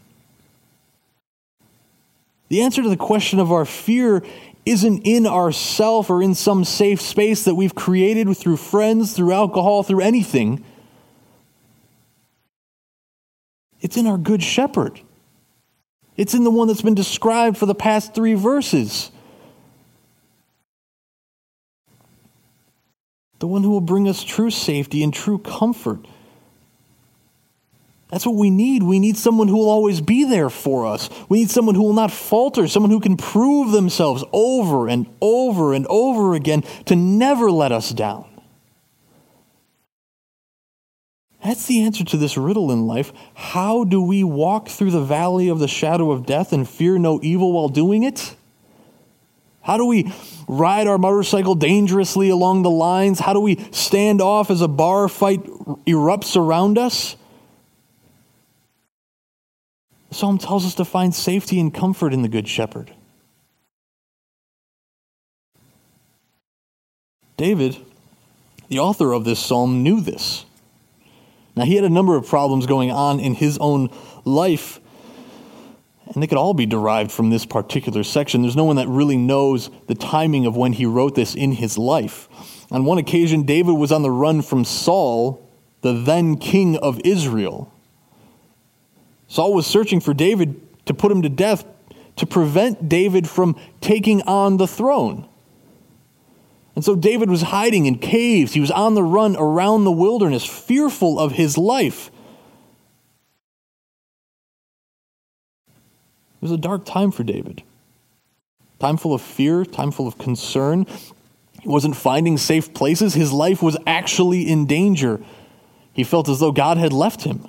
The 2.54 2.62
answer 2.62 2.84
to 2.84 2.88
the 2.88 2.96
question 2.96 3.40
of 3.40 3.50
our 3.50 3.64
fear 3.64 4.22
isn't 4.64 5.02
in 5.04 5.26
ourself 5.26 6.08
or 6.08 6.22
in 6.22 6.36
some 6.36 6.64
safe 6.64 7.00
space 7.00 7.42
that 7.46 7.56
we've 7.56 7.74
created 7.74 8.32
through 8.36 8.58
friends, 8.58 9.12
through 9.12 9.32
alcohol, 9.32 9.82
through 9.82 10.02
anything. 10.02 10.64
It's 13.80 13.96
in 13.96 14.06
our 14.06 14.16
good 14.16 14.40
shepherd. 14.40 15.00
It's 16.16 16.32
in 16.32 16.44
the 16.44 16.50
one 16.52 16.68
that's 16.68 16.80
been 16.80 16.94
described 16.94 17.58
for 17.58 17.66
the 17.66 17.74
past 17.74 18.14
three 18.14 18.34
verses. 18.34 19.10
The 23.40 23.48
one 23.48 23.64
who 23.64 23.70
will 23.70 23.80
bring 23.80 24.06
us 24.06 24.22
true 24.22 24.50
safety 24.50 25.02
and 25.02 25.12
true 25.12 25.38
comfort. 25.38 26.06
That's 28.14 28.26
what 28.26 28.36
we 28.36 28.48
need. 28.48 28.84
We 28.84 29.00
need 29.00 29.16
someone 29.16 29.48
who 29.48 29.56
will 29.56 29.68
always 29.68 30.00
be 30.00 30.22
there 30.22 30.48
for 30.48 30.86
us. 30.86 31.10
We 31.28 31.40
need 31.40 31.50
someone 31.50 31.74
who 31.74 31.82
will 31.82 31.94
not 31.94 32.12
falter, 32.12 32.68
someone 32.68 32.92
who 32.92 33.00
can 33.00 33.16
prove 33.16 33.72
themselves 33.72 34.22
over 34.32 34.86
and 34.86 35.12
over 35.20 35.74
and 35.74 35.84
over 35.88 36.34
again 36.34 36.62
to 36.84 36.94
never 36.94 37.50
let 37.50 37.72
us 37.72 37.90
down. 37.90 38.26
That's 41.42 41.66
the 41.66 41.82
answer 41.82 42.04
to 42.04 42.16
this 42.16 42.36
riddle 42.36 42.70
in 42.70 42.86
life. 42.86 43.12
How 43.34 43.82
do 43.82 44.00
we 44.00 44.22
walk 44.22 44.68
through 44.68 44.92
the 44.92 45.02
valley 45.02 45.48
of 45.48 45.58
the 45.58 45.66
shadow 45.66 46.12
of 46.12 46.24
death 46.24 46.52
and 46.52 46.68
fear 46.68 46.98
no 46.98 47.18
evil 47.20 47.50
while 47.50 47.68
doing 47.68 48.04
it? 48.04 48.36
How 49.60 49.76
do 49.76 49.86
we 49.86 50.12
ride 50.46 50.86
our 50.86 50.98
motorcycle 50.98 51.56
dangerously 51.56 52.30
along 52.30 52.62
the 52.62 52.70
lines? 52.70 53.18
How 53.18 53.32
do 53.32 53.40
we 53.40 53.56
stand 53.72 54.20
off 54.20 54.52
as 54.52 54.60
a 54.60 54.68
bar 54.68 55.08
fight 55.08 55.44
erupts 55.84 56.36
around 56.36 56.78
us? 56.78 57.16
Psalm 60.14 60.38
tells 60.38 60.64
us 60.64 60.74
to 60.76 60.84
find 60.84 61.14
safety 61.14 61.58
and 61.58 61.74
comfort 61.74 62.12
in 62.12 62.22
the 62.22 62.28
Good 62.28 62.48
Shepherd. 62.48 62.92
David, 67.36 67.76
the 68.68 68.78
author 68.78 69.12
of 69.12 69.24
this 69.24 69.40
psalm, 69.40 69.82
knew 69.82 70.00
this. 70.00 70.44
Now, 71.56 71.64
he 71.64 71.74
had 71.74 71.84
a 71.84 71.90
number 71.90 72.16
of 72.16 72.26
problems 72.26 72.66
going 72.66 72.92
on 72.92 73.18
in 73.18 73.34
his 73.34 73.58
own 73.58 73.90
life, 74.24 74.80
and 76.12 76.22
they 76.22 76.28
could 76.28 76.38
all 76.38 76.54
be 76.54 76.66
derived 76.66 77.10
from 77.10 77.30
this 77.30 77.44
particular 77.44 78.04
section. 78.04 78.42
There's 78.42 78.56
no 78.56 78.64
one 78.64 78.76
that 78.76 78.88
really 78.88 79.16
knows 79.16 79.68
the 79.88 79.96
timing 79.96 80.46
of 80.46 80.56
when 80.56 80.74
he 80.74 80.86
wrote 80.86 81.16
this 81.16 81.34
in 81.34 81.52
his 81.52 81.76
life. 81.76 82.28
On 82.70 82.84
one 82.84 82.98
occasion, 82.98 83.42
David 83.42 83.72
was 83.72 83.90
on 83.90 84.02
the 84.02 84.10
run 84.10 84.42
from 84.42 84.64
Saul, 84.64 85.48
the 85.80 85.92
then 85.92 86.36
king 86.36 86.76
of 86.76 87.00
Israel. 87.04 87.73
Saul 89.28 89.54
was 89.54 89.66
searching 89.66 90.00
for 90.00 90.14
David 90.14 90.60
to 90.86 90.94
put 90.94 91.10
him 91.10 91.22
to 91.22 91.28
death 91.28 91.64
to 92.16 92.26
prevent 92.26 92.88
David 92.88 93.28
from 93.28 93.56
taking 93.80 94.22
on 94.22 94.56
the 94.56 94.66
throne. 94.66 95.28
And 96.74 96.84
so 96.84 96.96
David 96.96 97.30
was 97.30 97.42
hiding 97.42 97.86
in 97.86 97.98
caves. 97.98 98.52
He 98.52 98.60
was 98.60 98.70
on 98.70 98.94
the 98.94 99.02
run 99.02 99.36
around 99.36 99.84
the 99.84 99.92
wilderness, 99.92 100.44
fearful 100.44 101.18
of 101.18 101.32
his 101.32 101.56
life. 101.56 102.10
It 106.36 106.42
was 106.42 106.50
a 106.50 106.58
dark 106.58 106.84
time 106.84 107.10
for 107.10 107.22
David. 107.22 107.62
Time 108.80 108.96
full 108.96 109.14
of 109.14 109.22
fear, 109.22 109.64
time 109.64 109.92
full 109.92 110.06
of 110.06 110.18
concern. 110.18 110.86
He 111.62 111.68
wasn't 111.68 111.96
finding 111.96 112.36
safe 112.36 112.74
places. 112.74 113.14
His 113.14 113.32
life 113.32 113.62
was 113.62 113.76
actually 113.86 114.50
in 114.50 114.66
danger. 114.66 115.20
He 115.94 116.04
felt 116.04 116.28
as 116.28 116.40
though 116.40 116.52
God 116.52 116.76
had 116.76 116.92
left 116.92 117.22
him. 117.22 117.48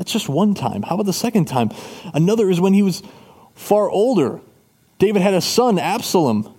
That's 0.00 0.12
just 0.12 0.30
one 0.30 0.54
time. 0.54 0.80
How 0.80 0.94
about 0.94 1.04
the 1.04 1.12
second 1.12 1.44
time? 1.44 1.70
Another 2.14 2.48
is 2.48 2.58
when 2.58 2.72
he 2.72 2.82
was 2.82 3.02
far 3.54 3.90
older. 3.90 4.40
David 4.98 5.20
had 5.20 5.34
a 5.34 5.42
son, 5.42 5.78
Absalom. 5.78 6.54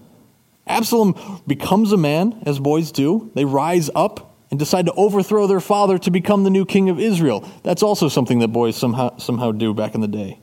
Absalom 0.68 1.42
becomes 1.48 1.92
a 1.92 1.98
man, 1.98 2.40
as 2.46 2.60
boys 2.60 2.92
do. 2.92 3.32
They 3.34 3.44
rise 3.44 3.90
up 3.96 4.36
and 4.52 4.60
decide 4.60 4.86
to 4.86 4.94
overthrow 4.94 5.48
their 5.48 5.60
father 5.60 5.98
to 5.98 6.12
become 6.12 6.44
the 6.44 6.52
new 6.52 6.66
king 6.66 6.88
of 6.92 7.00
Israel. 7.00 7.44
That's 7.64 7.82
also 7.82 8.10
something 8.10 8.38
that 8.40 8.50
boys 8.50 8.76
somehow, 8.76 9.18
somehow 9.18 9.52
do 9.54 9.74
back 9.74 9.96
in 9.96 10.02
the 10.02 10.08
day. 10.08 10.38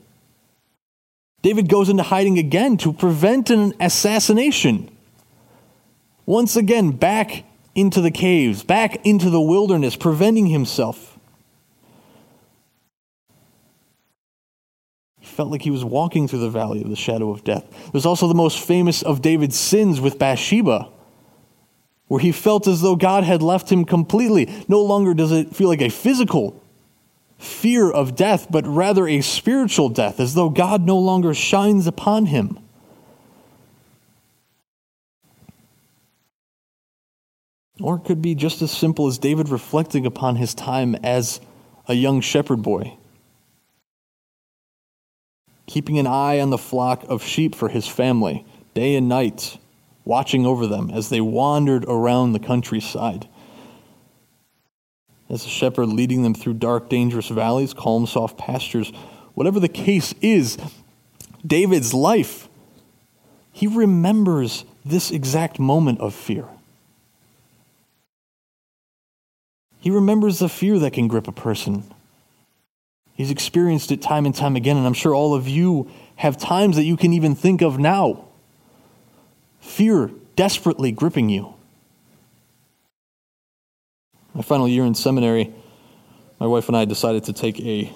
David 1.41 1.69
goes 1.69 1.87
into 1.87 2.03
hiding 2.03 2.37
again 2.37 2.75
to 2.79 2.91
prevent 2.91 3.49
an 3.49 3.75
assassination. 3.79 4.91
Once 6.25 6.57
again, 6.57 6.91
back 6.91 7.45
into 7.75 8.01
the 8.01 8.11
caves, 8.11 8.61
back 8.61 9.05
into 9.05 9.29
the 9.29 9.39
wilderness, 9.39 9.95
preventing 9.95 10.47
himself. 10.47 11.08
Felt 15.39 15.51
like 15.51 15.61
he 15.61 15.71
was 15.71 15.85
walking 15.85 16.27
through 16.27 16.39
the 16.39 16.49
valley 16.49 16.81
of 16.81 16.89
the 16.89 16.97
shadow 16.97 17.31
of 17.31 17.45
death. 17.45 17.63
There's 17.93 18.05
also 18.05 18.27
the 18.27 18.33
most 18.33 18.59
famous 18.59 19.01
of 19.01 19.21
David's 19.21 19.57
sins 19.57 20.01
with 20.01 20.19
Bathsheba, 20.19 20.89
where 22.09 22.19
he 22.19 22.33
felt 22.33 22.67
as 22.67 22.81
though 22.81 22.97
God 22.97 23.23
had 23.23 23.41
left 23.41 23.71
him 23.71 23.85
completely. 23.85 24.49
No 24.67 24.81
longer 24.81 25.13
does 25.13 25.31
it 25.31 25.55
feel 25.55 25.69
like 25.69 25.81
a 25.81 25.87
physical 25.87 26.61
fear 27.37 27.89
of 27.89 28.17
death, 28.17 28.47
but 28.51 28.67
rather 28.67 29.07
a 29.07 29.21
spiritual 29.21 29.87
death, 29.87 30.19
as 30.19 30.33
though 30.33 30.49
God 30.49 30.85
no 30.85 30.99
longer 30.99 31.33
shines 31.33 31.87
upon 31.87 32.25
him. 32.25 32.59
Or 37.79 37.95
it 37.95 38.03
could 38.03 38.21
be 38.21 38.35
just 38.35 38.61
as 38.61 38.71
simple 38.71 39.07
as 39.07 39.17
David 39.17 39.47
reflecting 39.47 40.05
upon 40.05 40.35
his 40.35 40.53
time 40.53 40.95
as 40.95 41.39
a 41.87 41.93
young 41.93 42.19
shepherd 42.19 42.61
boy 42.61 42.98
keeping 45.69 45.99
an 45.99 46.07
eye 46.07 46.39
on 46.39 46.49
the 46.49 46.57
flock 46.57 47.03
of 47.07 47.23
sheep 47.23 47.53
for 47.53 47.69
his 47.69 47.87
family, 47.87 48.43
day 48.73 48.95
and 48.95 49.07
night, 49.07 49.59
watching 50.03 50.43
over 50.43 50.65
them 50.65 50.89
as 50.89 51.09
they 51.09 51.21
wandered 51.21 51.85
around 51.85 52.33
the 52.33 52.39
countryside. 52.39 53.27
As 55.29 55.45
a 55.45 55.47
shepherd 55.47 55.85
leading 55.85 56.23
them 56.23 56.33
through 56.33 56.55
dark, 56.55 56.89
dangerous 56.89 57.27
valleys, 57.27 57.75
calm, 57.75 58.07
soft 58.07 58.35
pastures, 58.35 58.91
whatever 59.35 59.59
the 59.59 59.67
case 59.67 60.11
is, 60.21 60.57
David's 61.45 61.93
life, 61.93 62.47
he 63.53 63.67
remembers 63.67 64.65
this 64.83 65.11
exact 65.11 65.59
moment 65.59 65.99
of 65.99 66.15
fear. 66.15 66.45
He 69.79 69.91
remembers 69.91 70.39
the 70.39 70.49
fear 70.49 70.79
that 70.79 70.93
can 70.93 71.07
grip 71.07 71.27
a 71.27 71.31
person 71.31 71.83
He's 73.19 73.31
experienced 73.31 73.91
it 73.91 74.01
time 74.01 74.25
and 74.25 74.33
time 74.33 74.55
again, 74.55 74.77
and 74.77 74.87
I'm 74.87 74.93
sure 74.93 75.13
all 75.13 75.35
of 75.35 75.45
you 75.45 75.91
have 76.15 76.37
times 76.37 76.77
that 76.77 76.85
you 76.85 76.95
can 76.95 77.11
even 77.11 77.35
think 77.35 77.61
of 77.61 77.77
now. 77.77 78.29
Fear 79.59 80.11
desperately 80.37 80.93
gripping 80.93 81.27
you. 81.27 81.53
My 84.33 84.41
final 84.41 84.69
year 84.69 84.85
in 84.85 84.95
seminary, 84.95 85.53
my 86.39 86.47
wife 86.47 86.69
and 86.69 86.77
I 86.77 86.85
decided 86.85 87.25
to 87.25 87.33
take 87.33 87.59
a 87.59 87.91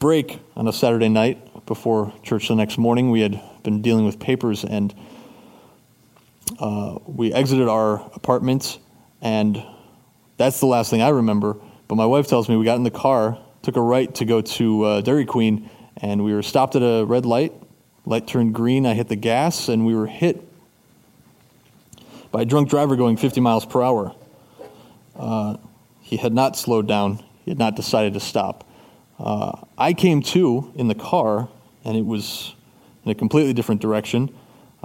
break 0.00 0.40
on 0.56 0.66
a 0.66 0.72
Saturday 0.72 1.08
night 1.08 1.64
before 1.64 2.12
church 2.24 2.48
the 2.48 2.56
next 2.56 2.78
morning. 2.78 3.12
We 3.12 3.20
had 3.20 3.40
been 3.62 3.82
dealing 3.82 4.04
with 4.04 4.18
papers, 4.18 4.64
and 4.64 4.92
uh, 6.58 6.98
we 7.06 7.32
exited 7.32 7.68
our 7.68 8.00
apartment, 8.16 8.80
and 9.20 9.64
that's 10.38 10.58
the 10.58 10.66
last 10.66 10.90
thing 10.90 11.02
I 11.02 11.10
remember. 11.10 11.56
But 11.86 11.94
my 11.94 12.06
wife 12.06 12.26
tells 12.26 12.48
me 12.48 12.56
we 12.56 12.64
got 12.64 12.78
in 12.78 12.82
the 12.82 12.90
car 12.90 13.38
took 13.62 13.76
a 13.76 13.80
right 13.80 14.12
to 14.16 14.24
go 14.24 14.40
to 14.40 14.82
uh, 14.82 15.00
Dairy 15.00 15.24
Queen, 15.24 15.70
and 15.96 16.24
we 16.24 16.34
were 16.34 16.42
stopped 16.42 16.76
at 16.76 16.82
a 16.82 17.04
red 17.04 17.24
light. 17.24 17.52
Light 18.04 18.26
turned 18.26 18.54
green. 18.54 18.84
I 18.84 18.94
hit 18.94 19.08
the 19.08 19.16
gas, 19.16 19.68
and 19.68 19.86
we 19.86 19.94
were 19.94 20.08
hit 20.08 20.42
by 22.32 22.42
a 22.42 22.44
drunk 22.44 22.68
driver 22.68 22.96
going 22.96 23.16
50 23.16 23.40
miles 23.40 23.64
per 23.64 23.82
hour. 23.82 24.14
Uh, 25.14 25.56
he 26.00 26.16
had 26.16 26.32
not 26.32 26.56
slowed 26.56 26.88
down. 26.88 27.22
He 27.44 27.50
had 27.50 27.58
not 27.58 27.76
decided 27.76 28.14
to 28.14 28.20
stop. 28.20 28.68
Uh, 29.18 29.52
I 29.78 29.92
came 29.92 30.22
to 30.22 30.72
in 30.74 30.88
the 30.88 30.94
car, 30.94 31.48
and 31.84 31.96
it 31.96 32.04
was 32.04 32.54
in 33.04 33.12
a 33.12 33.14
completely 33.14 33.52
different 33.52 33.80
direction. 33.80 34.34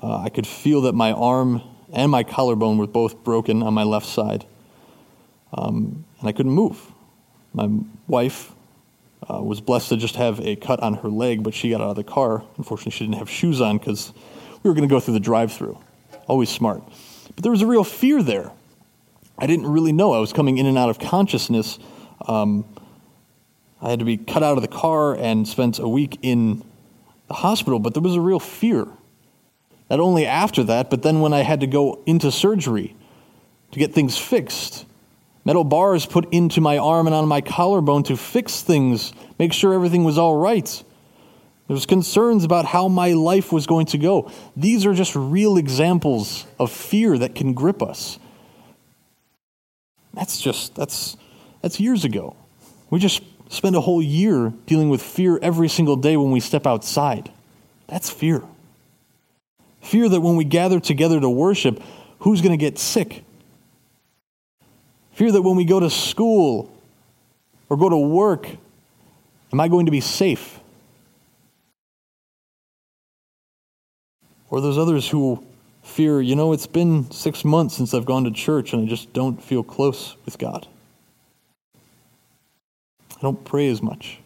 Uh, 0.02 0.20
I 0.20 0.30
could 0.30 0.46
feel 0.46 0.82
that 0.82 0.94
my 0.94 1.12
arm 1.12 1.64
and 1.92 2.12
my 2.12 2.24
collarbone 2.24 2.78
were 2.78 2.88
both 2.88 3.24
broken 3.24 3.64
on 3.64 3.74
my 3.74 3.84
left 3.84 4.06
side. 4.06 4.46
Um, 5.54 6.06
and 6.20 6.30
I 6.30 6.32
couldn't 6.34 6.52
move. 6.52 6.92
My 7.54 7.70
wife 8.08 8.52
uh, 9.30 9.42
was 9.42 9.62
blessed 9.62 9.90
to 9.90 9.98
just 9.98 10.16
have 10.16 10.40
a 10.40 10.56
cut 10.56 10.80
on 10.82 10.96
her 10.96 11.10
leg, 11.10 11.44
but 11.44 11.54
she 11.54 11.70
got 11.70 11.82
out 11.82 11.90
of 11.90 11.96
the 11.96 12.04
car. 12.04 12.44
Unfortunately, 12.58 12.92
she 12.92 13.06
didn't 13.06 13.18
have 13.18 13.30
shoes 13.30 13.62
on 13.62 13.78
because 13.78 14.14
we 14.64 14.70
were 14.70 14.74
going 14.74 14.88
to 14.88 14.94
go 14.94 15.00
through 15.00 15.16
the 15.16 15.20
drive 15.20 15.52
through. 15.52 15.78
Always 16.28 16.50
smart. 16.50 16.84
But 17.36 17.44
there 17.44 17.52
was 17.52 17.62
a 17.62 17.68
real 17.68 17.84
fear 17.84 18.24
there. 18.24 18.52
I 19.38 19.48
didn't 19.48 19.68
really 19.68 19.92
know. 19.92 20.14
I 20.14 20.20
was 20.20 20.34
coming 20.34 20.58
in 20.58 20.66
and 20.66 20.78
out 20.78 20.90
of 20.90 21.00
consciousness. 21.00 21.78
Um, 22.28 22.66
I 23.82 23.90
had 23.90 24.00
to 24.00 24.06
be 24.06 24.18
cut 24.18 24.44
out 24.44 24.58
of 24.58 24.62
the 24.62 24.68
car 24.68 25.16
and 25.16 25.48
spent 25.48 25.78
a 25.78 25.88
week 25.88 26.18
in 26.22 26.64
the 27.28 27.36
hospital, 27.36 27.80
but 27.80 27.94
there 27.94 28.02
was 28.02 28.16
a 28.16 28.22
real 28.22 28.40
fear. 28.40 28.88
Not 29.90 30.00
only 30.00 30.26
after 30.26 30.64
that, 30.64 30.90
but 30.90 31.04
then 31.04 31.20
when 31.22 31.34
I 31.34 31.42
had 31.42 31.60
to 31.60 31.68
go 31.68 32.02
into 32.06 32.32
surgery 32.32 32.96
to 33.72 33.80
get 33.80 33.94
things 33.94 34.18
fixed. 34.18 34.86
Metal 35.48 35.64
bars 35.64 36.06
put 36.06 36.28
into 36.34 36.60
my 36.60 36.78
arm 36.78 37.08
and 37.08 37.16
on 37.16 37.26
my 37.26 37.40
collarbone 37.40 38.04
to 38.04 38.18
fix 38.18 38.62
things, 38.62 39.14
make 39.40 39.54
sure 39.54 39.74
everything 39.74 40.04
was 40.04 40.18
all 40.18 40.36
right. 40.36 40.84
There's 41.70 41.86
concerns 41.86 42.44
about 42.44 42.66
how 42.66 42.90
my 42.90 43.14
life 43.14 43.54
was 43.54 43.66
going 43.66 43.86
to 43.88 43.98
go. 43.98 44.30
These 44.58 44.86
are 44.86 44.94
just 44.94 45.16
real 45.16 45.56
examples 45.56 46.46
of 46.60 46.70
fear 46.70 47.18
that 47.18 47.34
can 47.34 47.54
grip 47.54 47.82
us. 47.82 48.20
That's 50.14 50.42
just 50.42 50.76
that's 50.76 51.16
that's 51.62 51.80
years 51.80 52.04
ago. 52.04 52.36
We 52.90 53.00
just 53.00 53.22
spend 53.48 53.78
a 53.78 53.82
whole 53.82 54.02
year 54.02 54.52
dealing 54.66 54.90
with 54.90 55.02
fear 55.02 55.40
every 55.42 55.70
single 55.70 55.96
day 55.96 56.18
when 56.18 56.32
we 56.32 56.42
step 56.42 56.68
outside. 56.68 57.32
That's 57.88 58.10
fear. 58.10 58.44
Fear 59.82 60.10
that 60.10 60.20
when 60.20 60.36
we 60.36 60.44
gather 60.44 60.82
together 60.82 61.22
to 61.22 61.30
worship, 61.30 61.82
who's 62.20 62.42
going 62.42 62.52
to 62.52 62.58
get 62.58 62.78
sick? 62.78 63.24
Fear 65.18 65.32
that 65.32 65.42
when 65.42 65.56
we 65.56 65.66
go 65.66 65.80
to 65.80 65.90
school 65.90 66.72
or 67.70 67.76
go 67.76 67.90
to 67.90 67.98
work, 67.98 68.48
am 69.52 69.60
I 69.60 69.68
going 69.68 69.88
to 69.88 69.92
be 69.92 70.00
safe? 70.00 70.60
Or 74.52 74.62
there's 74.62 74.78
others 74.78 75.10
who 75.10 75.44
fear, 75.82 76.22
you 76.22 76.36
know, 76.36 76.54
it's 76.54 76.68
been 76.68 77.10
six 77.10 77.44
months 77.44 77.76
since 77.76 77.96
I've 77.96 78.06
gone 78.06 78.26
to 78.26 78.32
church 78.32 78.74
and 78.74 78.84
I 78.84 78.86
just 78.88 79.12
don't 79.12 79.44
feel 79.44 79.64
close 79.64 80.16
with 80.24 80.38
God. 80.38 80.68
I 83.18 83.22
don't 83.22 83.44
pray 83.44 83.70
as 83.70 83.82
much. 83.82 84.20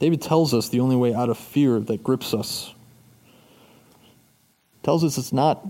David 0.00 0.20
tells 0.20 0.52
us 0.52 0.68
the 0.68 0.80
only 0.80 0.96
way 0.96 1.14
out 1.14 1.30
of 1.30 1.38
fear 1.38 1.80
that 1.80 2.04
grips 2.04 2.34
us. 2.34 2.74
Tells 4.82 5.04
us 5.04 5.16
it's 5.18 5.32
not 5.32 5.64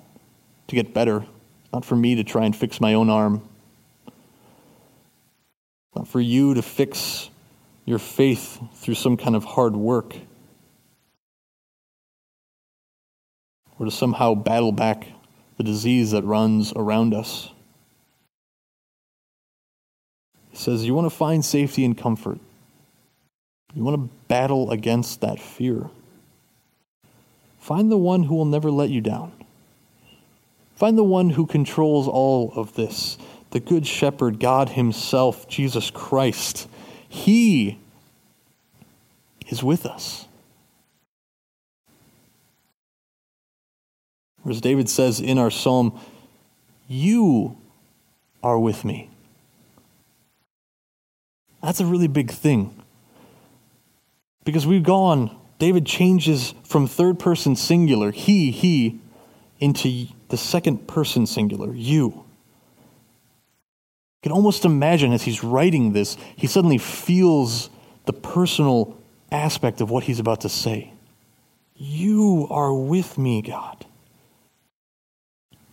to 0.68 0.74
get 0.74 0.94
better, 0.94 1.26
not 1.72 1.84
for 1.84 1.96
me 1.96 2.14
to 2.14 2.24
try 2.24 2.44
and 2.44 2.56
fix 2.56 2.80
my 2.80 2.94
own 2.94 3.10
arm, 3.10 3.46
not 5.94 6.08
for 6.08 6.20
you 6.20 6.54
to 6.54 6.62
fix 6.62 7.28
your 7.84 7.98
faith 7.98 8.58
through 8.74 8.94
some 8.94 9.16
kind 9.16 9.36
of 9.36 9.44
hard 9.44 9.76
work, 9.76 10.16
or 13.78 13.84
to 13.86 13.90
somehow 13.90 14.34
battle 14.34 14.72
back 14.72 15.08
the 15.58 15.64
disease 15.64 16.12
that 16.12 16.24
runs 16.24 16.72
around 16.74 17.12
us. 17.12 17.50
He 20.50 20.56
says, 20.56 20.84
You 20.84 20.94
want 20.94 21.06
to 21.06 21.16
find 21.16 21.44
safety 21.44 21.84
and 21.84 21.96
comfort. 21.96 22.38
You 23.74 23.84
want 23.84 23.96
to 23.96 24.16
battle 24.28 24.70
against 24.70 25.20
that 25.22 25.40
fear. 25.40 25.90
Find 27.62 27.92
the 27.92 27.96
one 27.96 28.24
who 28.24 28.34
will 28.34 28.44
never 28.44 28.72
let 28.72 28.90
you 28.90 29.00
down. 29.00 29.30
Find 30.74 30.98
the 30.98 31.04
one 31.04 31.30
who 31.30 31.46
controls 31.46 32.08
all 32.08 32.52
of 32.56 32.74
this 32.74 33.16
the 33.52 33.60
Good 33.60 33.86
Shepherd, 33.86 34.40
God 34.40 34.70
Himself, 34.70 35.46
Jesus 35.46 35.88
Christ. 35.88 36.68
He 37.08 37.78
is 39.46 39.62
with 39.62 39.86
us. 39.86 40.26
As 44.44 44.60
David 44.60 44.88
says 44.88 45.20
in 45.20 45.38
our 45.38 45.50
psalm, 45.50 46.00
You 46.88 47.56
are 48.42 48.58
with 48.58 48.84
me. 48.84 49.08
That's 51.62 51.78
a 51.78 51.86
really 51.86 52.08
big 52.08 52.32
thing. 52.32 52.74
Because 54.42 54.66
we've 54.66 54.82
gone, 54.82 55.38
David 55.62 55.86
changes 55.86 56.54
from 56.64 56.88
third 56.88 57.20
person 57.20 57.54
singular, 57.54 58.10
he, 58.10 58.50
he, 58.50 58.98
into 59.60 60.08
the 60.26 60.36
second 60.36 60.88
person 60.88 61.24
singular, 61.24 61.72
you. 61.72 62.06
You 62.08 62.24
can 64.24 64.32
almost 64.32 64.64
imagine 64.64 65.12
as 65.12 65.22
he's 65.22 65.44
writing 65.44 65.92
this, 65.92 66.16
he 66.34 66.48
suddenly 66.48 66.78
feels 66.78 67.70
the 68.06 68.12
personal 68.12 68.98
aspect 69.30 69.80
of 69.80 69.88
what 69.88 70.02
he's 70.02 70.18
about 70.18 70.40
to 70.40 70.48
say. 70.48 70.90
You 71.76 72.48
are 72.50 72.74
with 72.74 73.16
me, 73.16 73.40
God. 73.40 73.86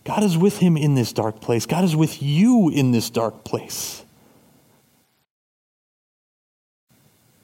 God 0.04 0.22
is 0.22 0.38
with 0.38 0.58
him 0.58 0.76
in 0.76 0.94
this 0.94 1.12
dark 1.12 1.40
place. 1.40 1.66
God 1.66 1.82
is 1.82 1.96
with 1.96 2.22
you 2.22 2.70
in 2.72 2.92
this 2.92 3.10
dark 3.10 3.42
place. 3.42 4.04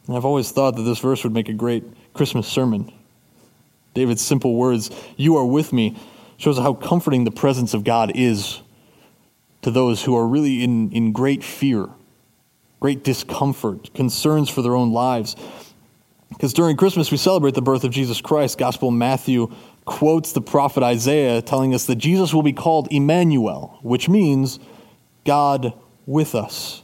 And 0.07 0.17
I've 0.17 0.25
always 0.25 0.53
thought 0.53 0.77
that 0.77 0.83
this 0.83 1.01
verse 1.01 1.25
would 1.25 1.33
make 1.33 1.49
a 1.49 1.53
great 1.53 1.83
Christmas 2.17 2.47
sermon. 2.47 2.93
David's 3.95 4.23
simple 4.23 4.55
words, 4.55 4.91
You 5.17 5.37
are 5.37 5.47
with 5.47 5.73
me, 5.73 5.97
shows 6.37 6.59
how 6.59 6.75
comforting 6.75 7.25
the 7.25 7.31
presence 7.31 7.75
of 7.75 7.85
God 7.85 8.13
is 8.15 8.61
to 9.63 9.71
those 9.71 10.05
who 10.05 10.17
are 10.17 10.27
really 10.27 10.63
in, 10.63 10.91
in 10.93 11.13
great 11.13 11.43
fear, 11.43 11.89
great 12.81 13.03
discomfort, 13.03 13.93
concerns 13.95 14.49
for 14.49 14.63
their 14.63 14.75
own 14.75 14.93
lives. 14.93 15.35
Because 16.29 16.53
during 16.53 16.77
Christmas, 16.77 17.11
we 17.11 17.17
celebrate 17.17 17.55
the 17.55 17.63
birth 17.63 17.85
of 17.85 17.91
Jesus 17.91 18.21
Christ. 18.21 18.59
Gospel 18.59 18.91
Matthew 18.91 19.53
quotes 19.85 20.33
the 20.33 20.41
prophet 20.41 20.83
Isaiah 20.83 21.41
telling 21.41 21.75
us 21.75 21.87
that 21.87 21.97
Jesus 21.97 22.35
will 22.35 22.43
be 22.43 22.53
called 22.53 22.89
Emmanuel, 22.91 23.79
which 23.83 24.09
means 24.09 24.59
God 25.25 25.73
with 26.05 26.35
us. 26.35 26.83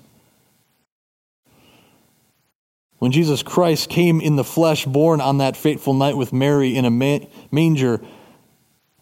When 3.03 3.11
Jesus 3.11 3.43
Christ 3.43 3.89
came 3.89 4.21
in 4.21 4.37
the 4.37 4.45
flesh, 4.45 4.85
born 4.85 5.21
on 5.21 5.39
that 5.39 5.57
fateful 5.57 5.93
night 5.93 6.17
with 6.17 6.33
Mary 6.33 6.77
in 6.77 6.85
a 6.85 7.29
manger, 7.51 8.01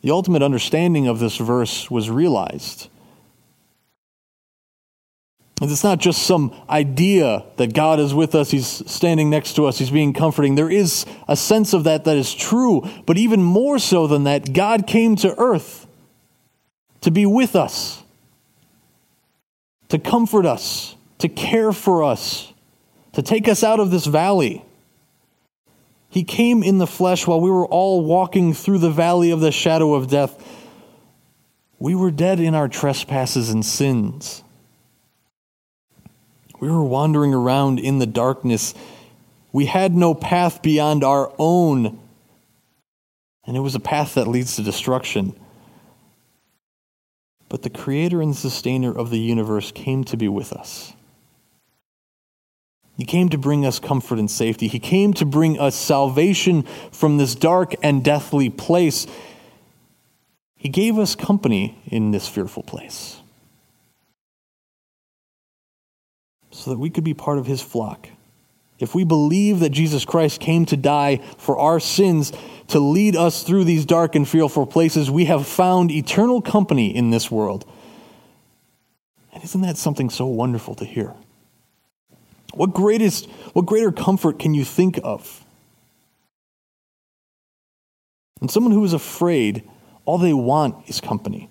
the 0.00 0.10
ultimate 0.10 0.42
understanding 0.42 1.06
of 1.06 1.18
this 1.18 1.36
verse 1.36 1.90
was 1.90 2.08
realized. 2.08 2.88
And 5.60 5.70
it's 5.70 5.84
not 5.84 5.98
just 5.98 6.22
some 6.22 6.54
idea 6.70 7.44
that 7.58 7.74
God 7.74 8.00
is 8.00 8.14
with 8.14 8.34
us, 8.34 8.50
He's 8.50 8.66
standing 8.90 9.28
next 9.28 9.52
to 9.56 9.66
us, 9.66 9.78
He's 9.78 9.90
being 9.90 10.14
comforting. 10.14 10.54
There 10.54 10.70
is 10.70 11.04
a 11.28 11.36
sense 11.36 11.74
of 11.74 11.84
that 11.84 12.04
that 12.04 12.16
is 12.16 12.32
true, 12.32 12.88
but 13.04 13.18
even 13.18 13.42
more 13.42 13.78
so 13.78 14.06
than 14.06 14.24
that, 14.24 14.54
God 14.54 14.86
came 14.86 15.14
to 15.16 15.38
earth 15.38 15.86
to 17.02 17.10
be 17.10 17.26
with 17.26 17.54
us, 17.54 18.02
to 19.90 19.98
comfort 19.98 20.46
us, 20.46 20.96
to 21.18 21.28
care 21.28 21.70
for 21.70 22.02
us, 22.02 22.49
to 23.12 23.22
take 23.22 23.48
us 23.48 23.62
out 23.62 23.80
of 23.80 23.90
this 23.90 24.06
valley. 24.06 24.64
He 26.08 26.24
came 26.24 26.62
in 26.62 26.78
the 26.78 26.86
flesh 26.86 27.26
while 27.26 27.40
we 27.40 27.50
were 27.50 27.66
all 27.66 28.04
walking 28.04 28.52
through 28.52 28.78
the 28.78 28.90
valley 28.90 29.30
of 29.30 29.40
the 29.40 29.52
shadow 29.52 29.94
of 29.94 30.08
death. 30.08 30.44
We 31.78 31.94
were 31.94 32.10
dead 32.10 32.40
in 32.40 32.54
our 32.54 32.68
trespasses 32.68 33.50
and 33.50 33.64
sins. 33.64 34.42
We 36.60 36.68
were 36.68 36.84
wandering 36.84 37.32
around 37.32 37.80
in 37.80 37.98
the 37.98 38.06
darkness. 38.06 38.74
We 39.52 39.66
had 39.66 39.94
no 39.94 40.14
path 40.14 40.62
beyond 40.62 41.02
our 41.02 41.32
own, 41.38 41.98
and 43.46 43.56
it 43.56 43.60
was 43.60 43.74
a 43.74 43.80
path 43.80 44.14
that 44.14 44.28
leads 44.28 44.56
to 44.56 44.62
destruction. 44.62 45.38
But 47.48 47.62
the 47.62 47.70
creator 47.70 48.20
and 48.20 48.36
sustainer 48.36 48.92
of 48.96 49.10
the 49.10 49.18
universe 49.18 49.72
came 49.72 50.04
to 50.04 50.16
be 50.16 50.28
with 50.28 50.52
us. 50.52 50.92
He 52.96 53.04
came 53.04 53.28
to 53.30 53.38
bring 53.38 53.64
us 53.64 53.78
comfort 53.78 54.18
and 54.18 54.30
safety. 54.30 54.68
He 54.68 54.78
came 54.78 55.14
to 55.14 55.24
bring 55.24 55.58
us 55.58 55.74
salvation 55.74 56.64
from 56.92 57.16
this 57.16 57.34
dark 57.34 57.74
and 57.82 58.04
deathly 58.04 58.50
place. 58.50 59.06
He 60.56 60.68
gave 60.68 60.98
us 60.98 61.14
company 61.14 61.78
in 61.86 62.10
this 62.10 62.28
fearful 62.28 62.62
place. 62.62 63.20
so 66.50 66.70
that 66.70 66.78
we 66.78 66.90
could 66.90 67.04
be 67.04 67.14
part 67.14 67.38
of 67.38 67.46
his 67.46 67.62
flock. 67.62 68.08
If 68.78 68.94
we 68.94 69.04
believe 69.04 69.60
that 69.60 69.70
Jesus 69.70 70.04
Christ 70.04 70.40
came 70.40 70.66
to 70.66 70.76
die 70.76 71.18
for 71.38 71.58
our 71.58 71.80
sins 71.80 72.32
to 72.68 72.80
lead 72.80 73.14
us 73.14 73.42
through 73.42 73.64
these 73.64 73.84
dark 73.84 74.14
and 74.14 74.28
fearful 74.28 74.66
places, 74.66 75.10
we 75.10 75.26
have 75.26 75.46
found 75.46 75.90
eternal 75.90 76.40
company 76.40 76.94
in 76.94 77.10
this 77.10 77.30
world. 77.30 77.70
And 79.32 79.44
isn't 79.44 79.60
that 79.60 79.76
something 79.76 80.10
so 80.10 80.26
wonderful 80.26 80.74
to 80.76 80.84
hear? 80.84 81.14
What 82.54 82.72
greatest 82.72 83.28
what 83.52 83.66
greater 83.66 83.92
comfort 83.92 84.38
can 84.38 84.54
you 84.54 84.64
think 84.64 84.98
of? 85.02 85.44
And 88.40 88.50
someone 88.50 88.72
who 88.72 88.84
is 88.84 88.92
afraid, 88.92 89.68
all 90.04 90.18
they 90.18 90.32
want 90.32 90.88
is 90.88 91.00
company. 91.00 91.50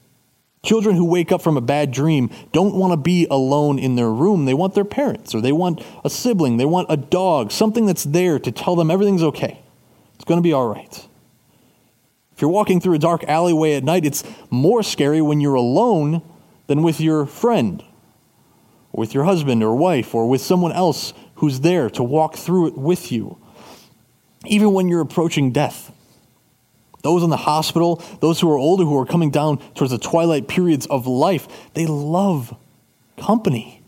Children 0.64 0.96
who 0.96 1.06
wake 1.06 1.32
up 1.32 1.42
from 1.42 1.56
a 1.56 1.62
bad 1.62 1.92
dream 1.92 2.30
don't 2.52 2.76
want 2.76 2.92
to 2.92 2.98
be 2.98 3.26
alone 3.32 3.80
in 3.80 3.96
their 3.96 4.12
room. 4.12 4.44
They 4.44 4.54
want 4.54 4.76
their 4.76 4.84
parents, 4.84 5.34
or 5.34 5.40
they 5.40 5.54
want 5.54 5.82
a 6.04 6.10
sibling, 6.10 6.58
they 6.58 6.66
want 6.66 6.88
a 6.90 6.98
dog, 6.98 7.52
something 7.52 7.86
that's 7.86 8.04
there 8.04 8.40
to 8.40 8.52
tell 8.52 8.76
them 8.76 8.92
everything's 8.92 9.24
okay. 9.24 9.62
It's 10.16 10.26
going 10.26 10.38
to 10.38 10.44
be 10.44 10.52
all 10.52 10.68
right. 10.68 11.08
If 12.34 12.42
you're 12.42 12.52
walking 12.52 12.82
through 12.82 12.96
a 12.96 13.00
dark 13.00 13.24
alleyway 13.26 13.76
at 13.76 13.86
night, 13.86 14.06
it's 14.06 14.24
more 14.50 14.84
scary 14.84 15.22
when 15.22 15.40
you're 15.40 15.56
alone 15.56 16.22
than 16.68 16.84
with 16.84 17.00
your 17.00 17.26
friend, 17.26 17.84
with 18.92 19.14
your 19.14 19.24
husband 19.24 19.64
or 19.64 19.76
wife, 19.76 20.16
or 20.16 20.28
with 20.28 20.42
someone 20.42 20.72
else 20.72 21.14
who's 21.36 21.62
there 21.62 21.90
to 21.92 22.04
walk 22.04 22.36
through 22.36 22.68
it 22.68 22.78
with 22.78 23.12
you. 23.12 23.38
Even 24.46 24.74
when 24.74 24.88
you're 24.88 25.02
approaching 25.02 25.52
death. 25.52 25.92
Those 27.02 27.24
in 27.24 27.30
the 27.30 27.38
hospital, 27.38 28.02
those 28.20 28.42
who 28.42 28.52
are 28.52 28.58
older, 28.58 28.84
who 28.84 28.98
are 28.98 29.06
coming 29.06 29.32
down 29.32 29.60
towards 29.74 29.92
the 29.92 29.98
twilight 29.98 30.48
periods 30.48 30.86
of 30.88 31.08
life, 31.08 31.48
they 31.74 31.86
love 31.86 32.56
company. 33.18 33.82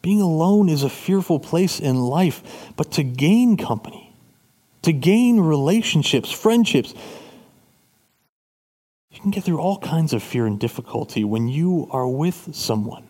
Being 0.00 0.20
alone 0.20 0.68
is 0.68 0.84
a 0.84 0.88
fearful 0.88 1.40
place 1.40 1.80
in 1.80 2.00
life, 2.00 2.70
but 2.76 2.92
to 2.92 3.02
gain 3.02 3.56
company, 3.56 4.14
to 4.82 4.92
gain 4.92 5.40
relationships, 5.40 6.30
friendships, 6.30 6.94
you 9.18 9.22
can 9.22 9.32
get 9.32 9.42
through 9.42 9.58
all 9.58 9.78
kinds 9.78 10.12
of 10.12 10.22
fear 10.22 10.46
and 10.46 10.60
difficulty 10.60 11.24
when 11.24 11.48
you 11.48 11.88
are 11.90 12.06
with 12.06 12.54
someone. 12.54 13.04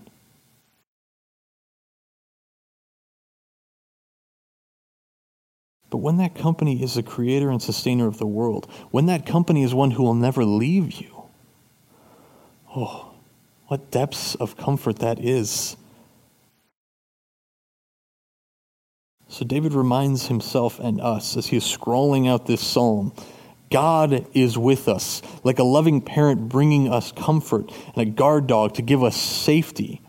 But 5.90 5.98
when 5.98 6.16
that 6.16 6.34
company 6.34 6.82
is 6.82 6.94
the 6.94 7.02
creator 7.02 7.50
and 7.50 7.60
sustainer 7.60 8.06
of 8.06 8.16
the 8.16 8.26
world, 8.26 8.70
when 8.90 9.04
that 9.04 9.26
company 9.26 9.62
is 9.62 9.74
one 9.74 9.90
who 9.90 10.02
will 10.02 10.14
never 10.14 10.46
leave 10.46 10.92
you, 10.92 11.24
oh, 12.74 13.12
what 13.66 13.90
depths 13.90 14.34
of 14.34 14.56
comfort 14.56 15.00
that 15.00 15.22
is. 15.22 15.76
So 19.28 19.44
David 19.44 19.74
reminds 19.74 20.28
himself 20.28 20.80
and 20.80 21.02
us 21.02 21.36
as 21.36 21.48
he 21.48 21.58
is 21.58 21.64
scrolling 21.64 22.26
out 22.26 22.46
this 22.46 22.66
psalm 22.66 23.12
God 23.70 24.26
is 24.32 24.56
with 24.56 24.88
us, 24.88 25.22
like 25.44 25.58
a 25.58 25.64
loving 25.64 26.00
parent 26.00 26.48
bringing 26.48 26.88
us 26.88 27.12
comfort 27.12 27.70
and 27.94 27.98
a 27.98 28.10
guard 28.10 28.46
dog 28.46 28.74
to 28.74 28.82
give 28.82 29.02
us 29.02 29.16
safety. 29.16 30.00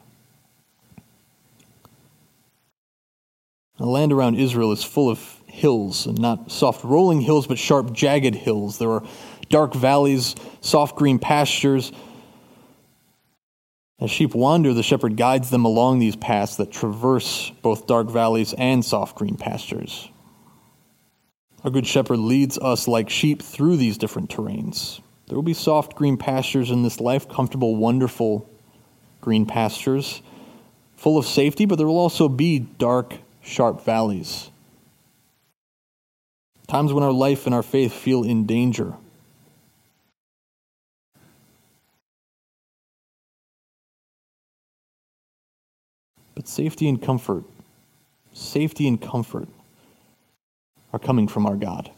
The 3.77 3.85
land 3.85 4.11
around 4.11 4.35
Israel 4.35 4.71
is 4.71 4.83
full 4.83 5.09
of 5.09 5.41
hills, 5.47 6.05
and 6.05 6.19
not 6.19 6.51
soft 6.51 6.83
rolling 6.83 7.21
hills, 7.21 7.47
but 7.47 7.57
sharp, 7.57 7.93
jagged 7.93 8.35
hills. 8.35 8.77
There 8.77 8.91
are 8.91 9.03
dark 9.49 9.73
valleys, 9.73 10.35
soft 10.61 10.95
green 10.95 11.17
pastures. 11.17 11.91
As 13.99 14.11
sheep 14.11 14.33
wander, 14.33 14.73
the 14.73 14.83
shepherd 14.83 15.17
guides 15.17 15.49
them 15.49 15.65
along 15.65 15.99
these 15.99 16.15
paths 16.15 16.57
that 16.57 16.71
traverse 16.71 17.51
both 17.61 17.87
dark 17.87 18.09
valleys 18.09 18.53
and 18.53 18.83
soft 18.83 19.17
green 19.17 19.35
pastures. 19.35 20.09
Our 21.63 21.71
good 21.71 21.85
shepherd 21.85 22.17
leads 22.17 22.57
us 22.57 22.87
like 22.87 23.09
sheep 23.09 23.41
through 23.41 23.77
these 23.77 23.97
different 23.97 24.29
terrains. 24.29 25.01
There 25.27 25.35
will 25.35 25.43
be 25.43 25.53
soft 25.53 25.95
green 25.95 26.17
pastures 26.17 26.71
in 26.71 26.83
this 26.83 26.99
life, 26.99 27.27
comfortable, 27.27 27.75
wonderful 27.75 28.49
green 29.21 29.45
pastures, 29.45 30.21
full 30.95 31.17
of 31.17 31.25
safety, 31.25 31.65
but 31.65 31.77
there 31.77 31.87
will 31.87 31.97
also 31.97 32.29
be 32.29 32.59
dark, 32.59 33.15
sharp 33.41 33.83
valleys 33.83 34.49
times 36.69 36.93
when 36.93 37.03
our 37.03 37.11
life 37.11 37.47
and 37.47 37.55
our 37.55 37.63
faith 37.63 37.91
feel 37.91 38.23
in 38.23 38.45
danger. 38.45 38.93
But 46.35 46.47
safety 46.47 46.87
and 46.87 47.01
comfort, 47.01 47.43
safety 48.33 48.87
and 48.87 49.01
comfort 49.01 49.49
are 50.93 50.99
coming 50.99 51.27
from 51.27 51.45
our 51.45 51.55
God. 51.55 51.91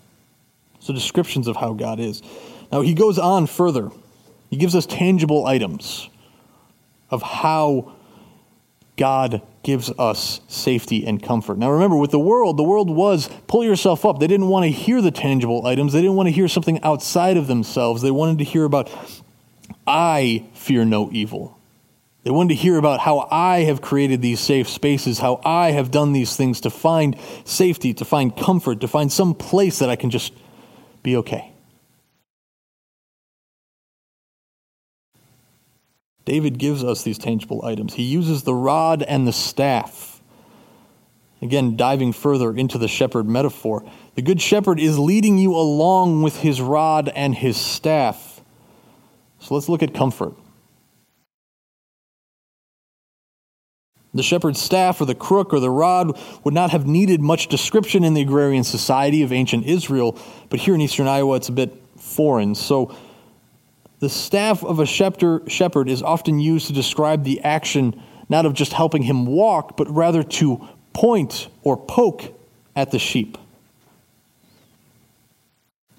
So, 0.79 0.93
descriptions 0.93 1.47
of 1.47 1.57
how 1.57 1.73
God 1.73 1.99
is. 1.99 2.21
Now, 2.71 2.81
he 2.81 2.93
goes 2.93 3.19
on 3.19 3.47
further. 3.47 3.91
He 4.49 4.57
gives 4.57 4.75
us 4.75 4.85
tangible 4.85 5.45
items 5.45 6.09
of 7.09 7.21
how 7.21 7.93
God 8.97 9.41
gives 9.63 9.91
us 9.97 10.41
safety 10.47 11.05
and 11.05 11.21
comfort. 11.21 11.57
Now 11.57 11.71
remember, 11.71 11.97
with 11.97 12.11
the 12.11 12.19
world, 12.19 12.57
the 12.57 12.63
world 12.63 12.89
was 12.89 13.29
pull 13.47 13.63
yourself 13.63 14.05
up. 14.05 14.19
They 14.19 14.27
didn't 14.27 14.47
want 14.47 14.65
to 14.65 14.71
hear 14.71 15.01
the 15.01 15.11
tangible 15.11 15.65
items, 15.65 15.93
they 15.93 16.01
didn't 16.01 16.15
want 16.15 16.27
to 16.27 16.31
hear 16.31 16.47
something 16.47 16.81
outside 16.83 17.37
of 17.37 17.47
themselves. 17.47 18.01
They 18.01 18.11
wanted 18.11 18.39
to 18.39 18.43
hear 18.43 18.63
about, 18.63 18.91
I 19.85 20.45
fear 20.53 20.85
no 20.85 21.09
evil. 21.11 21.57
They 22.23 22.29
wanted 22.31 22.49
to 22.49 22.61
hear 22.61 22.77
about 22.77 22.99
how 22.99 23.27
I 23.31 23.61
have 23.61 23.81
created 23.81 24.21
these 24.21 24.39
safe 24.39 24.69
spaces, 24.69 25.19
how 25.19 25.41
I 25.43 25.71
have 25.71 25.89
done 25.89 26.13
these 26.13 26.35
things 26.35 26.61
to 26.61 26.69
find 26.69 27.17
safety, 27.45 27.93
to 27.95 28.05
find 28.05 28.35
comfort, 28.35 28.81
to 28.81 28.87
find 28.87 29.11
some 29.11 29.33
place 29.33 29.79
that 29.79 29.89
I 29.89 29.95
can 29.95 30.11
just 30.11 30.33
be 31.01 31.17
okay. 31.17 31.51
David 36.25 36.59
gives 36.59 36.83
us 36.83 37.01
these 37.01 37.17
tangible 37.17 37.65
items. 37.65 37.95
He 37.95 38.03
uses 38.03 38.43
the 38.43 38.53
rod 38.53 39.01
and 39.01 39.27
the 39.27 39.33
staff. 39.33 40.21
Again, 41.41 41.75
diving 41.75 42.13
further 42.13 42.55
into 42.55 42.77
the 42.77 42.87
shepherd 42.87 43.27
metaphor, 43.27 43.83
the 44.13 44.21
good 44.21 44.39
shepherd 44.39 44.79
is 44.79 44.99
leading 44.99 45.39
you 45.39 45.55
along 45.55 46.21
with 46.21 46.37
his 46.37 46.61
rod 46.61 47.09
and 47.09 47.33
his 47.33 47.57
staff. 47.57 48.41
So 49.39 49.55
let's 49.55 49.67
look 49.67 49.81
at 49.81 49.95
comfort. 49.95 50.35
The 54.13 54.23
shepherd's 54.23 54.61
staff 54.61 54.99
or 54.99 55.05
the 55.05 55.15
crook 55.15 55.53
or 55.53 55.59
the 55.59 55.69
rod 55.69 56.19
would 56.43 56.53
not 56.53 56.71
have 56.71 56.85
needed 56.85 57.21
much 57.21 57.47
description 57.47 58.03
in 58.03 58.13
the 58.13 58.21
agrarian 58.21 58.63
society 58.65 59.23
of 59.23 59.31
ancient 59.31 59.65
Israel, 59.65 60.17
but 60.49 60.59
here 60.59 60.75
in 60.75 60.81
eastern 60.81 61.07
Iowa 61.07 61.37
it's 61.37 61.47
a 61.47 61.53
bit 61.53 61.73
foreign. 61.97 62.55
So 62.55 62.93
the 63.99 64.09
staff 64.09 64.63
of 64.63 64.79
a 64.79 64.85
shepherd 64.85 65.89
is 65.89 66.03
often 66.03 66.39
used 66.39 66.67
to 66.67 66.73
describe 66.73 67.23
the 67.23 67.39
action 67.41 68.01
not 68.27 68.45
of 68.45 68.53
just 68.53 68.73
helping 68.73 69.03
him 69.03 69.25
walk, 69.25 69.77
but 69.77 69.89
rather 69.89 70.23
to 70.23 70.67
point 70.93 71.47
or 71.63 71.77
poke 71.77 72.33
at 72.75 72.91
the 72.91 72.99
sheep. 72.99 73.37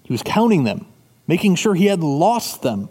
He 0.03 0.13
was 0.13 0.23
counting 0.23 0.65
them, 0.65 0.87
making 1.27 1.55
sure 1.55 1.75
he 1.75 1.87
had 1.87 2.01
lost 2.01 2.63
them. 2.63 2.91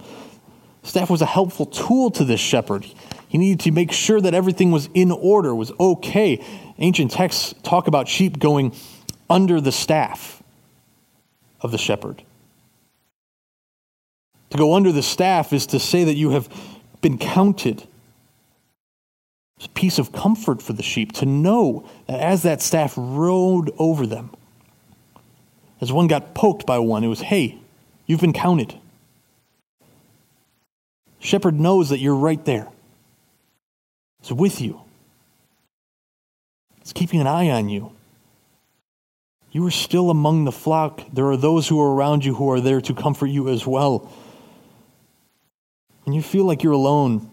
Staff 0.83 1.09
was 1.09 1.21
a 1.21 1.27
helpful 1.27 1.65
tool 1.67 2.09
to 2.11 2.23
this 2.23 2.39
shepherd. 2.39 2.85
He 3.31 3.37
needed 3.37 3.61
to 3.61 3.71
make 3.71 3.93
sure 3.93 4.19
that 4.19 4.33
everything 4.33 4.71
was 4.71 4.89
in 4.93 5.09
order, 5.09 5.55
was 5.55 5.71
okay. 5.79 6.43
Ancient 6.79 7.11
texts 7.11 7.55
talk 7.63 7.87
about 7.87 8.09
sheep 8.09 8.39
going 8.39 8.75
under 9.29 9.61
the 9.61 9.71
staff 9.71 10.43
of 11.61 11.71
the 11.71 11.77
shepherd. 11.77 12.23
To 14.49 14.57
go 14.57 14.73
under 14.73 14.91
the 14.91 15.01
staff 15.01 15.53
is 15.53 15.65
to 15.67 15.79
say 15.79 16.03
that 16.03 16.15
you 16.15 16.31
have 16.31 16.49
been 16.99 17.17
counted. 17.17 17.87
It's 19.55 19.67
a 19.67 19.69
piece 19.69 19.97
of 19.97 20.11
comfort 20.11 20.61
for 20.61 20.73
the 20.73 20.83
sheep 20.83 21.13
to 21.13 21.25
know 21.25 21.89
that 22.07 22.19
as 22.19 22.43
that 22.43 22.61
staff 22.61 22.95
rode 22.97 23.71
over 23.77 24.05
them, 24.05 24.31
as 25.79 25.89
one 25.93 26.07
got 26.07 26.33
poked 26.33 26.65
by 26.65 26.79
one, 26.79 27.05
it 27.05 27.07
was, 27.07 27.21
hey, 27.21 27.59
you've 28.07 28.19
been 28.19 28.33
counted. 28.33 28.77
Shepherd 31.21 31.57
knows 31.57 31.87
that 31.91 31.99
you're 31.99 32.13
right 32.13 32.43
there. 32.43 32.67
It's 34.21 34.31
with 34.31 34.61
you. 34.61 34.81
It's 36.79 36.93
keeping 36.93 37.21
an 37.21 37.27
eye 37.27 37.49
on 37.49 37.69
you. 37.69 37.91
You 39.51 39.65
are 39.67 39.71
still 39.71 40.09
among 40.09 40.45
the 40.45 40.51
flock. 40.51 41.01
There 41.11 41.25
are 41.25 41.37
those 41.37 41.67
who 41.67 41.81
are 41.81 41.93
around 41.93 42.23
you 42.23 42.35
who 42.35 42.49
are 42.51 42.61
there 42.61 42.81
to 42.81 42.93
comfort 42.93 43.27
you 43.27 43.49
as 43.49 43.67
well 43.67 44.11
when 46.03 46.13
you 46.13 46.21
feel 46.21 46.45
like 46.45 46.63
you're 46.63 46.73
alone, 46.73 47.29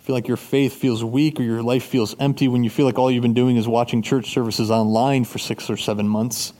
feel 0.00 0.14
like 0.14 0.28
your 0.28 0.36
faith 0.36 0.74
feels 0.74 1.02
weak 1.02 1.40
or 1.40 1.42
your 1.42 1.62
life 1.62 1.84
feels 1.84 2.14
empty, 2.20 2.48
when 2.48 2.62
you 2.62 2.70
feel 2.70 2.86
like 2.86 2.98
all 2.98 3.10
you've 3.10 3.22
been 3.22 3.34
doing 3.34 3.56
is 3.56 3.66
watching 3.66 4.02
church 4.02 4.30
services 4.30 4.70
online 4.70 5.24
for 5.24 5.38
six 5.38 5.68
or 5.68 5.76
seven 5.76 6.08
months, 6.08 6.52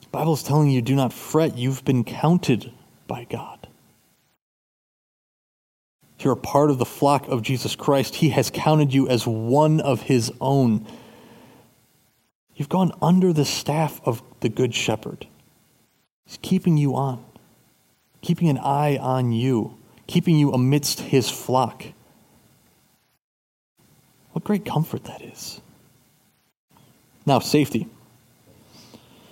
the 0.00 0.08
Bible 0.08 0.32
is 0.32 0.42
telling 0.42 0.70
you 0.70 0.80
do 0.80 0.94
not 0.94 1.12
fret. 1.12 1.58
You've 1.58 1.84
been 1.84 2.04
counted 2.04 2.72
by 3.06 3.24
God. 3.24 3.55
You're 6.26 6.32
a 6.32 6.36
part 6.36 6.70
of 6.70 6.78
the 6.78 6.84
flock 6.84 7.28
of 7.28 7.42
Jesus 7.42 7.76
Christ, 7.76 8.16
He 8.16 8.30
has 8.30 8.50
counted 8.50 8.92
you 8.92 9.08
as 9.08 9.28
one 9.28 9.78
of 9.78 10.02
His 10.02 10.32
own. 10.40 10.84
You've 12.56 12.68
gone 12.68 12.90
under 13.00 13.32
the 13.32 13.44
staff 13.44 14.00
of 14.04 14.24
the 14.40 14.48
Good 14.48 14.74
Shepherd. 14.74 15.28
He's 16.24 16.40
keeping 16.42 16.76
you 16.76 16.96
on 16.96 17.24
keeping 18.26 18.48
an 18.48 18.58
eye 18.58 18.96
on 18.96 19.30
you, 19.30 19.78
keeping 20.08 20.36
you 20.36 20.50
amidst 20.50 20.98
his 20.98 21.30
flock. 21.30 21.84
What 24.32 24.42
great 24.42 24.64
comfort 24.64 25.04
that 25.04 25.22
is. 25.22 25.60
Now, 27.24 27.38
safety. 27.38 27.86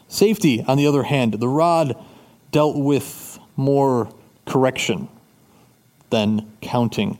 Safety, 0.07 0.63
on 0.63 0.77
the 0.77 0.87
other 0.87 1.03
hand, 1.03 1.35
the 1.35 1.49
rod 1.49 2.01
dealt 2.53 2.77
with 2.77 3.41
more 3.57 4.15
correction 4.47 5.09
than 6.11 6.53
counting. 6.61 7.19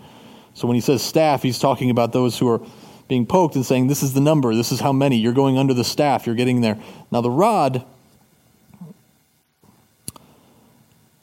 So 0.55 0.69
when 0.69 0.75
he 0.75 0.81
says 0.81 1.03
staff, 1.03 1.43
he's 1.43 1.59
talking 1.59 1.91
about 1.91 2.13
those 2.13 2.39
who 2.39 2.49
are 2.49 2.61
being 3.09 3.27
poked 3.27 3.57
and 3.57 3.67
saying, 3.67 3.89
This 3.89 4.03
is 4.03 4.15
the 4.15 4.21
number, 4.21 4.55
this 4.55 4.73
is 4.73 4.81
how 4.81 4.93
many. 4.93 5.17
You're 5.17 5.33
going 5.33 5.59
under 5.59 5.75
the 5.75 5.85
staff, 5.85 6.27
you're 6.27 6.35
getting 6.35 6.61
there. 6.61 6.79
Now, 7.11 7.21
the 7.21 7.31
rod. 7.31 7.85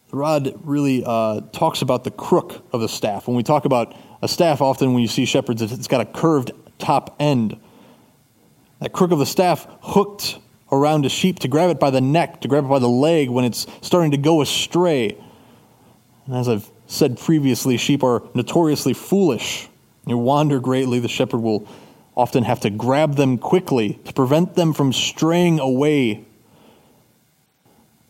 The 0.10 0.18
rod 0.18 0.60
really 0.66 1.04
uh, 1.06 1.40
talks 1.54 1.82
about 1.82 2.04
the 2.04 2.12
crook 2.12 2.66
of 2.74 2.82
the 2.82 2.90
staff. 2.90 3.28
When 3.28 3.38
we 3.38 3.44
talk 3.44 3.64
about 3.64 3.96
a 4.22 4.28
staff, 4.28 4.60
often 4.60 4.94
when 4.94 5.02
you 5.02 5.08
see 5.08 5.24
shepherds, 5.24 5.62
it's 5.62 5.88
got 5.88 6.02
a 6.02 6.06
curved 6.06 6.52
top 6.80 7.16
end. 7.18 7.58
That 8.82 8.92
crook 8.92 9.12
of 9.12 9.20
the 9.20 9.26
staff 9.26 9.68
hooked 9.82 10.38
around 10.70 11.06
a 11.06 11.10
sheep 11.10 11.40
to 11.40 11.48
grab 11.48 11.70
it 11.70 11.80
by 11.80 11.92
the 11.92 12.02
neck, 12.02 12.42
to 12.42 12.50
grab 12.50 12.66
it 12.66 12.68
by 12.68 12.80
the 12.80 12.90
leg 12.90 13.30
when 13.30 13.46
it's 13.46 13.68
starting 13.82 14.12
to 14.12 14.18
go 14.18 14.42
astray. 14.42 15.18
And 16.26 16.36
as 16.36 16.50
I've 16.50 16.70
said 16.92 17.18
previously, 17.18 17.78
sheep 17.78 18.04
are 18.04 18.22
notoriously 18.34 18.94
foolish. 18.94 19.70
You 20.06 20.18
wander 20.18 20.60
greatly, 20.60 21.00
the 21.00 21.08
shepherd 21.08 21.40
will 21.40 21.66
often 22.18 22.44
have 22.44 22.60
to 22.60 22.70
grab 22.70 23.16
them 23.16 23.38
quickly 23.38 23.94
to 24.04 24.12
prevent 24.12 24.56
them 24.56 24.74
from 24.74 24.92
straying 24.92 25.62
away, 25.62 26.26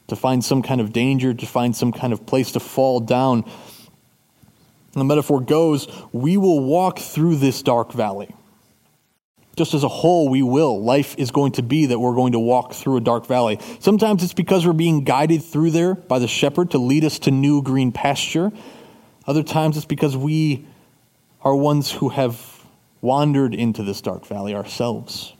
to 0.07 0.15
find 0.15 0.43
some 0.43 0.63
kind 0.63 0.81
of 0.81 0.91
danger, 0.91 1.31
to 1.31 1.45
find 1.45 1.75
some 1.75 1.91
kind 1.91 2.11
of 2.11 2.25
place 2.25 2.53
to 2.53 2.59
fall 2.59 2.99
down. 2.99 3.43
And 3.43 4.99
the 4.99 5.05
metaphor 5.05 5.41
goes, 5.41 5.87
we 6.11 6.35
will 6.37 6.59
walk 6.59 6.97
through 6.97 7.35
this 7.35 7.61
dark 7.61 7.93
valley. 7.93 8.33
Just 9.61 9.75
as 9.75 9.83
a 9.83 9.87
whole, 9.87 10.27
we 10.27 10.41
will. 10.41 10.81
Life 10.81 11.13
is 11.19 11.29
going 11.29 11.51
to 11.51 11.61
be 11.61 11.85
that 11.85 11.99
we're 11.99 12.15
going 12.15 12.31
to 12.31 12.39
walk 12.39 12.73
through 12.73 12.97
a 12.97 12.99
dark 12.99 13.27
valley. 13.27 13.59
Sometimes 13.77 14.23
it's 14.23 14.33
because 14.33 14.65
we're 14.65 14.73
being 14.73 15.03
guided 15.03 15.43
through 15.43 15.69
there 15.69 15.93
by 15.93 16.17
the 16.17 16.27
shepherd 16.27 16.71
to 16.71 16.79
lead 16.79 17.05
us 17.05 17.19
to 17.19 17.29
new 17.29 17.61
green 17.61 17.91
pasture. 17.91 18.51
Other 19.27 19.43
times 19.43 19.77
it's 19.77 19.85
because 19.85 20.17
we 20.17 20.65
are 21.43 21.55
ones 21.55 21.91
who 21.91 22.09
have 22.09 22.65
wandered 23.01 23.53
into 23.53 23.83
this 23.83 24.01
dark 24.01 24.25
valley 24.25 24.55
ourselves, 24.55 25.35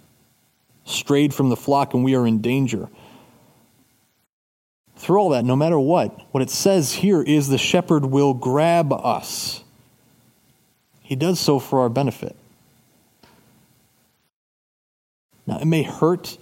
strayed 0.85 1.33
from 1.33 1.49
the 1.49 1.57
flock, 1.57 1.95
and 1.95 2.03
we 2.03 2.13
are 2.13 2.27
in 2.27 2.41
danger. 2.41 2.89
Through 4.97 5.17
all 5.17 5.29
that, 5.29 5.45
no 5.45 5.55
matter 5.55 5.79
what, 5.79 6.31
what 6.31 6.43
it 6.43 6.51
says 6.51 6.93
here 6.93 7.23
is 7.23 7.47
the 7.47 7.57
shepherd 7.57 8.05
will 8.05 8.35
grab 8.35 8.93
us. 8.93 9.63
He 11.01 11.15
does 11.15 11.39
so 11.39 11.57
for 11.57 11.79
our 11.79 11.89
benefit. 11.89 12.35
Now, 15.51 15.57
it 15.57 15.65
may 15.65 15.83
hurt, 15.83 16.37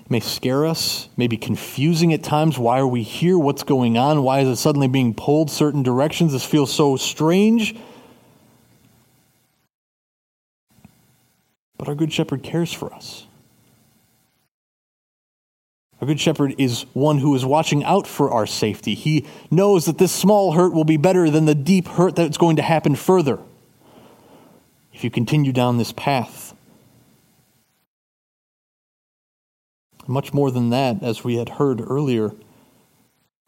it 0.00 0.10
may 0.10 0.20
scare 0.20 0.64
us, 0.64 1.10
may 1.14 1.26
be 1.26 1.36
confusing 1.36 2.14
at 2.14 2.22
times. 2.22 2.58
Why 2.58 2.78
are 2.78 2.86
we 2.86 3.02
here? 3.02 3.38
What's 3.38 3.62
going 3.62 3.98
on? 3.98 4.22
Why 4.22 4.40
is 4.40 4.48
it 4.48 4.56
suddenly 4.56 4.88
being 4.88 5.12
pulled 5.12 5.50
certain 5.50 5.82
directions? 5.82 6.32
This 6.32 6.42
feels 6.42 6.72
so 6.72 6.96
strange. 6.96 7.76
But 11.76 11.86
our 11.86 11.94
Good 11.94 12.14
Shepherd 12.14 12.42
cares 12.42 12.72
for 12.72 12.94
us. 12.94 13.26
Our 16.00 16.06
Good 16.06 16.20
Shepherd 16.20 16.54
is 16.56 16.86
one 16.94 17.18
who 17.18 17.34
is 17.34 17.44
watching 17.44 17.84
out 17.84 18.06
for 18.06 18.30
our 18.30 18.46
safety. 18.46 18.94
He 18.94 19.26
knows 19.50 19.84
that 19.84 19.98
this 19.98 20.12
small 20.12 20.52
hurt 20.52 20.72
will 20.72 20.84
be 20.84 20.96
better 20.96 21.28
than 21.28 21.44
the 21.44 21.54
deep 21.54 21.88
hurt 21.88 22.16
that's 22.16 22.38
going 22.38 22.56
to 22.56 22.62
happen 22.62 22.96
further 22.96 23.38
if 24.94 25.04
you 25.04 25.10
continue 25.10 25.52
down 25.52 25.76
this 25.76 25.92
path. 25.92 26.45
Much 30.06 30.32
more 30.32 30.50
than 30.50 30.70
that, 30.70 31.02
as 31.02 31.24
we 31.24 31.36
had 31.36 31.48
heard 31.50 31.80
earlier, 31.80 32.32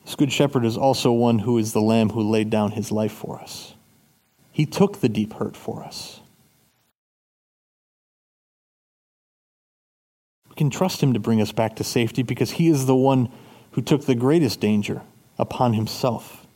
this 0.05 0.17
Good 0.17 0.33
Shepherd 0.33 0.65
is 0.65 0.77
also 0.77 1.13
one 1.13 1.41
who 1.41 1.59
is 1.59 1.73
the 1.73 1.83
Lamb 1.83 2.11
who 2.11 2.23
laid 2.23 2.51
down 2.51 2.73
his 2.73 2.91
life 2.91 3.13
for 3.13 3.39
us. 3.39 3.75
He 4.51 4.67
took 4.67 5.01
the 5.01 5.09
deep 5.09 5.35
hurt 5.35 5.57
for 5.57 5.85
us. 5.85 6.21
We 10.49 10.57
can 10.57 10.71
trust 10.71 11.01
him 11.01 11.13
to 11.13 11.21
bring 11.21 11.41
us 11.41 11.53
back 11.53 11.77
to 11.77 11.85
safety 11.85 12.23
because 12.23 12.53
he 12.53 12.69
is 12.69 12.87
the 12.87 12.97
one 12.97 13.29
who 13.73 13.83
took 13.83 14.07
the 14.07 14.17
greatest 14.17 14.61
danger 14.61 15.03
upon 15.39 15.75
himself. 15.75 16.47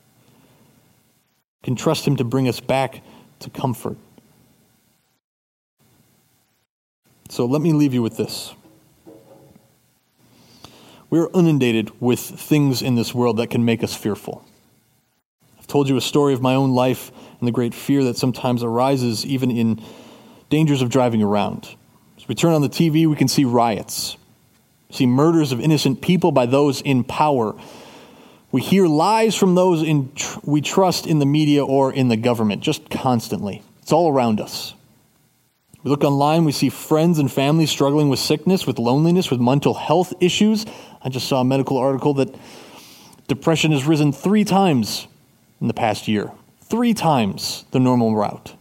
We 1.61 1.67
can 1.67 1.77
trust 1.77 2.07
him 2.07 2.17
to 2.17 2.25
bring 2.25 2.49
us 2.49 2.59
back 2.59 3.03
to 3.41 3.51
comfort. 3.51 3.99
So 7.29 7.47
let 7.47 7.63
me 7.63 7.73
leave 7.73 7.95
you 7.95 8.03
with 8.03 8.17
this. 8.17 8.55
We 11.13 11.19
are 11.19 11.29
inundated 11.35 11.91
with 12.01 12.21
things 12.21 12.81
in 12.81 12.95
this 12.95 13.15
world 13.15 13.37
that 13.37 13.51
can 13.51 13.67
make 13.67 13.85
us 13.85 13.95
fearful. 13.95 14.47
I've 15.59 15.67
told 15.67 15.87
you 15.87 15.99
a 15.99 16.01
story 16.01 16.33
of 16.33 16.41
my 16.41 16.55
own 16.55 16.73
life 16.73 17.13
and 17.39 17.47
the 17.47 17.53
great 17.53 17.75
fear 17.75 18.03
that 18.05 18.17
sometimes 18.17 18.63
arises 18.63 19.27
even 19.27 19.51
in 19.51 19.83
dangers 20.49 20.81
of 20.81 20.89
driving 20.89 21.23
around. 21.23 21.77
As 22.17 22.27
we 22.29 22.35
turn 22.35 22.55
on 22.55 22.63
the 22.63 22.71
TV, 22.71 23.07
we 23.07 23.15
can 23.15 23.29
see 23.29 23.45
riots, 23.45 24.17
see 24.91 25.05
murders 25.05 25.53
of 25.53 25.61
innocent 25.61 26.01
people 26.01 26.33
by 26.33 26.47
those 26.47 26.81
in 26.81 27.05
power. 27.05 27.55
We 28.51 28.63
hear 28.63 28.87
lies 28.87 29.37
from 29.37 29.55
those 29.55 29.83
in 29.83 30.15
tr- 30.15 30.39
we 30.45 30.63
trust 30.63 31.07
in 31.07 31.19
the 31.19 31.27
media 31.27 31.63
or 31.63 31.93
in 31.93 32.09
the 32.09 32.17
government 32.17 32.63
just 32.63 32.89
constantly. 32.89 33.63
It's 33.83 33.93
all 33.93 34.11
around 34.11 34.41
us. 34.41 34.73
We 35.83 35.91
look 35.91 36.05
online, 36.05 36.45
we 36.45 36.53
see 36.53 36.69
friends 36.69 37.19
and 37.19 37.31
families 37.31 37.71
struggling 37.71 38.09
with 38.09 38.21
sickness, 38.21 38.67
with 38.67 38.79
loneliness, 38.79 39.31
with 39.31 39.41
mental 39.41 39.75
health 39.75 40.15
issues. 40.21 40.65
I 41.03 41.09
just 41.09 41.29
saw 41.29 41.41
a 41.41 41.45
medical 41.45 41.77
article 41.77 42.15
that 42.15 42.33
depression 43.27 43.73
has 43.73 43.85
risen 43.85 44.13
three 44.13 44.45
times 44.45 45.09
in 45.61 45.67
the 45.67 45.75
past 45.75 46.07
year, 46.07 46.31
three 46.61 46.95
times 46.95 47.65
the 47.73 47.81
normal 47.81 48.15
route. 48.15 48.55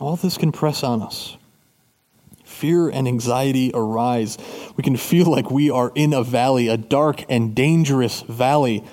All 0.00 0.16
this 0.16 0.36
can 0.36 0.52
press 0.52 0.82
on 0.82 1.00
us. 1.00 1.36
Fear 2.44 2.88
and 2.88 3.06
anxiety 3.06 3.70
arise. 3.74 4.38
We 4.76 4.82
can 4.82 4.96
feel 4.96 5.26
like 5.26 5.50
we 5.50 5.70
are 5.70 5.92
in 5.94 6.12
a 6.12 6.22
valley, 6.22 6.68
a 6.68 6.76
dark 6.76 7.24
and 7.28 7.54
dangerous 7.54 8.22
valley. 8.22 8.84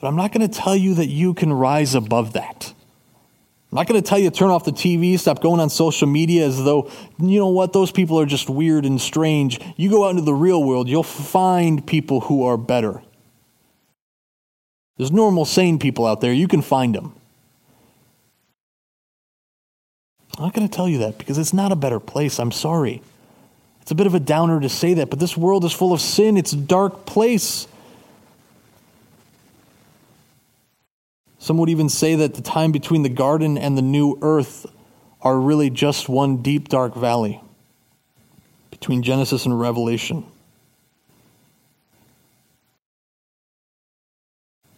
But 0.00 0.08
I'm 0.08 0.16
not 0.16 0.32
going 0.32 0.48
to 0.48 0.54
tell 0.54 0.76
you 0.76 0.94
that 0.94 1.08
you 1.08 1.34
can 1.34 1.52
rise 1.52 1.94
above 1.94 2.34
that. 2.34 2.72
I'm 3.70 3.76
not 3.76 3.86
going 3.86 4.00
to 4.00 4.08
tell 4.08 4.18
you 4.18 4.30
to 4.30 4.36
turn 4.36 4.48
off 4.48 4.64
the 4.64 4.72
TV, 4.72 5.18
stop 5.18 5.42
going 5.42 5.60
on 5.60 5.68
social 5.68 6.06
media 6.06 6.46
as 6.46 6.62
though, 6.62 6.90
you 7.18 7.38
know 7.38 7.48
what, 7.48 7.74
those 7.74 7.92
people 7.92 8.18
are 8.18 8.24
just 8.24 8.48
weird 8.48 8.86
and 8.86 8.98
strange. 8.98 9.60
You 9.76 9.90
go 9.90 10.06
out 10.06 10.10
into 10.10 10.22
the 10.22 10.32
real 10.32 10.64
world, 10.64 10.88
you'll 10.88 11.02
find 11.02 11.86
people 11.86 12.20
who 12.20 12.44
are 12.44 12.56
better. 12.56 13.02
There's 14.96 15.12
normal, 15.12 15.44
sane 15.44 15.78
people 15.78 16.06
out 16.06 16.22
there. 16.22 16.32
You 16.32 16.48
can 16.48 16.62
find 16.62 16.94
them. 16.94 17.14
I'm 20.38 20.44
not 20.44 20.54
going 20.54 20.68
to 20.68 20.74
tell 20.74 20.88
you 20.88 20.98
that 20.98 21.18
because 21.18 21.36
it's 21.36 21.52
not 21.52 21.70
a 21.70 21.76
better 21.76 22.00
place. 22.00 22.38
I'm 22.38 22.52
sorry. 22.52 23.02
It's 23.82 23.90
a 23.90 23.94
bit 23.94 24.06
of 24.06 24.14
a 24.14 24.20
downer 24.20 24.60
to 24.60 24.68
say 24.68 24.94
that, 24.94 25.10
but 25.10 25.18
this 25.18 25.36
world 25.36 25.64
is 25.64 25.72
full 25.72 25.92
of 25.92 26.00
sin. 26.00 26.36
It's 26.36 26.52
a 26.52 26.56
dark 26.56 27.06
place. 27.06 27.66
Some 31.38 31.58
would 31.58 31.68
even 31.68 31.88
say 31.88 32.16
that 32.16 32.34
the 32.34 32.42
time 32.42 32.72
between 32.72 33.02
the 33.02 33.08
garden 33.08 33.56
and 33.56 33.76
the 33.76 33.82
new 33.82 34.18
earth 34.22 34.66
are 35.20 35.38
really 35.38 35.70
just 35.70 36.08
one 36.08 36.42
deep, 36.42 36.68
dark 36.68 36.94
valley 36.94 37.40
between 38.70 39.02
Genesis 39.02 39.46
and 39.46 39.58
Revelation. 39.58 40.24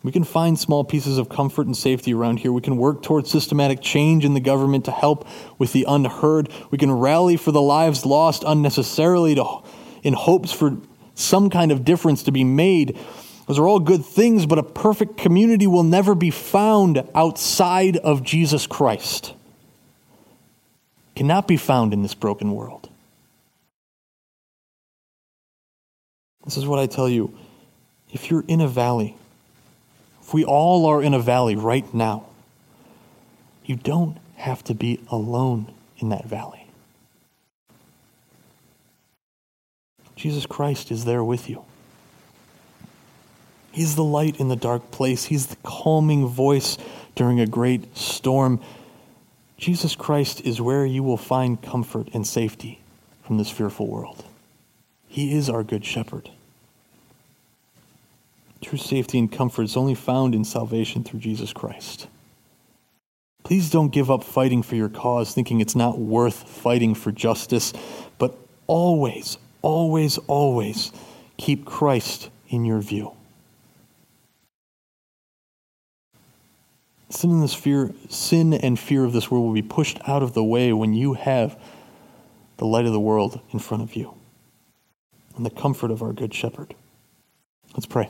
We 0.02 0.12
can 0.12 0.24
find 0.24 0.58
small 0.58 0.82
pieces 0.82 1.18
of 1.18 1.28
comfort 1.28 1.66
and 1.66 1.76
safety 1.76 2.14
around 2.14 2.38
here. 2.38 2.52
We 2.52 2.62
can 2.62 2.78
work 2.78 3.02
towards 3.02 3.30
systematic 3.30 3.82
change 3.82 4.24
in 4.24 4.32
the 4.32 4.40
government 4.40 4.86
to 4.86 4.92
help 4.92 5.28
with 5.58 5.74
the 5.74 5.84
unheard. 5.86 6.48
We 6.70 6.78
can 6.78 6.90
rally 6.90 7.36
for 7.36 7.52
the 7.52 7.60
lives 7.60 8.06
lost 8.06 8.42
unnecessarily 8.46 9.34
to, 9.34 9.60
in 10.02 10.14
hopes 10.14 10.52
for 10.52 10.78
some 11.14 11.50
kind 11.50 11.70
of 11.70 11.84
difference 11.84 12.22
to 12.22 12.32
be 12.32 12.44
made. 12.44 12.98
Those 13.46 13.58
are 13.58 13.66
all 13.66 13.80
good 13.80 14.04
things, 14.04 14.46
but 14.46 14.58
a 14.58 14.62
perfect 14.62 15.16
community 15.16 15.66
will 15.66 15.82
never 15.82 16.14
be 16.14 16.30
found 16.30 17.02
outside 17.14 17.96
of 17.96 18.22
Jesus 18.22 18.66
Christ. 18.66 19.34
Cannot 21.16 21.48
be 21.48 21.56
found 21.56 21.92
in 21.92 22.02
this 22.02 22.14
broken 22.14 22.52
world. 22.52 22.88
This 26.44 26.56
is 26.56 26.66
what 26.66 26.78
I 26.78 26.86
tell 26.86 27.08
you. 27.08 27.36
If 28.12 28.30
you're 28.30 28.44
in 28.48 28.60
a 28.60 28.68
valley, 28.68 29.16
if 30.22 30.32
we 30.32 30.44
all 30.44 30.86
are 30.86 31.02
in 31.02 31.14
a 31.14 31.18
valley 31.18 31.56
right 31.56 31.92
now, 31.92 32.26
you 33.64 33.76
don't 33.76 34.16
have 34.36 34.64
to 34.64 34.74
be 34.74 35.00
alone 35.10 35.72
in 35.98 36.08
that 36.08 36.24
valley. 36.24 36.66
Jesus 40.16 40.46
Christ 40.46 40.90
is 40.90 41.04
there 41.04 41.22
with 41.24 41.48
you. 41.48 41.64
He's 43.72 43.94
the 43.94 44.04
light 44.04 44.40
in 44.40 44.48
the 44.48 44.56
dark 44.56 44.90
place. 44.90 45.24
He's 45.24 45.46
the 45.46 45.56
calming 45.62 46.26
voice 46.26 46.76
during 47.14 47.38
a 47.38 47.46
great 47.46 47.96
storm, 47.96 48.60
Jesus 49.58 49.94
Christ 49.94 50.40
is 50.40 50.58
where 50.58 50.86
you 50.86 51.02
will 51.02 51.18
find 51.18 51.60
comfort 51.60 52.08
and 52.14 52.26
safety 52.26 52.80
from 53.22 53.36
this 53.36 53.50
fearful 53.50 53.86
world. 53.86 54.24
He 55.06 55.34
is 55.34 55.50
our 55.50 55.62
good 55.62 55.84
shepherd. 55.84 56.30
True 58.62 58.78
safety 58.78 59.18
and 59.18 59.30
comfort 59.30 59.64
is 59.64 59.76
only 59.76 59.94
found 59.94 60.34
in 60.34 60.44
salvation 60.44 61.04
through 61.04 61.20
Jesus 61.20 61.52
Christ. 61.52 62.06
Please 63.44 63.68
don't 63.68 63.92
give 63.92 64.10
up 64.10 64.24
fighting 64.24 64.62
for 64.62 64.76
your 64.76 64.88
cause, 64.88 65.34
thinking 65.34 65.60
it's 65.60 65.76
not 65.76 65.98
worth 65.98 66.48
fighting 66.48 66.94
for 66.94 67.12
justice, 67.12 67.74
but 68.18 68.34
always, 68.66 69.36
always, 69.60 70.16
always 70.26 70.90
keep 71.36 71.66
Christ 71.66 72.30
in 72.48 72.64
your 72.64 72.80
view. 72.80 73.12
Sin 77.10 77.30
and 77.30 77.42
this 77.42 77.54
fear, 77.54 77.92
sin 78.08 78.54
and 78.54 78.78
fear 78.78 79.04
of 79.04 79.12
this 79.12 79.30
world 79.30 79.44
will 79.44 79.52
be 79.52 79.62
pushed 79.62 79.98
out 80.06 80.22
of 80.22 80.32
the 80.32 80.44
way 80.44 80.72
when 80.72 80.94
you 80.94 81.14
have 81.14 81.60
the 82.56 82.66
light 82.66 82.86
of 82.86 82.92
the 82.92 83.00
world 83.00 83.40
in 83.50 83.58
front 83.58 83.82
of 83.82 83.96
you 83.96 84.14
and 85.36 85.44
the 85.44 85.50
comfort 85.50 85.90
of 85.90 86.02
our 86.02 86.12
good 86.12 86.32
shepherd. 86.32 86.74
Let's 87.74 87.86
pray. 87.86 88.08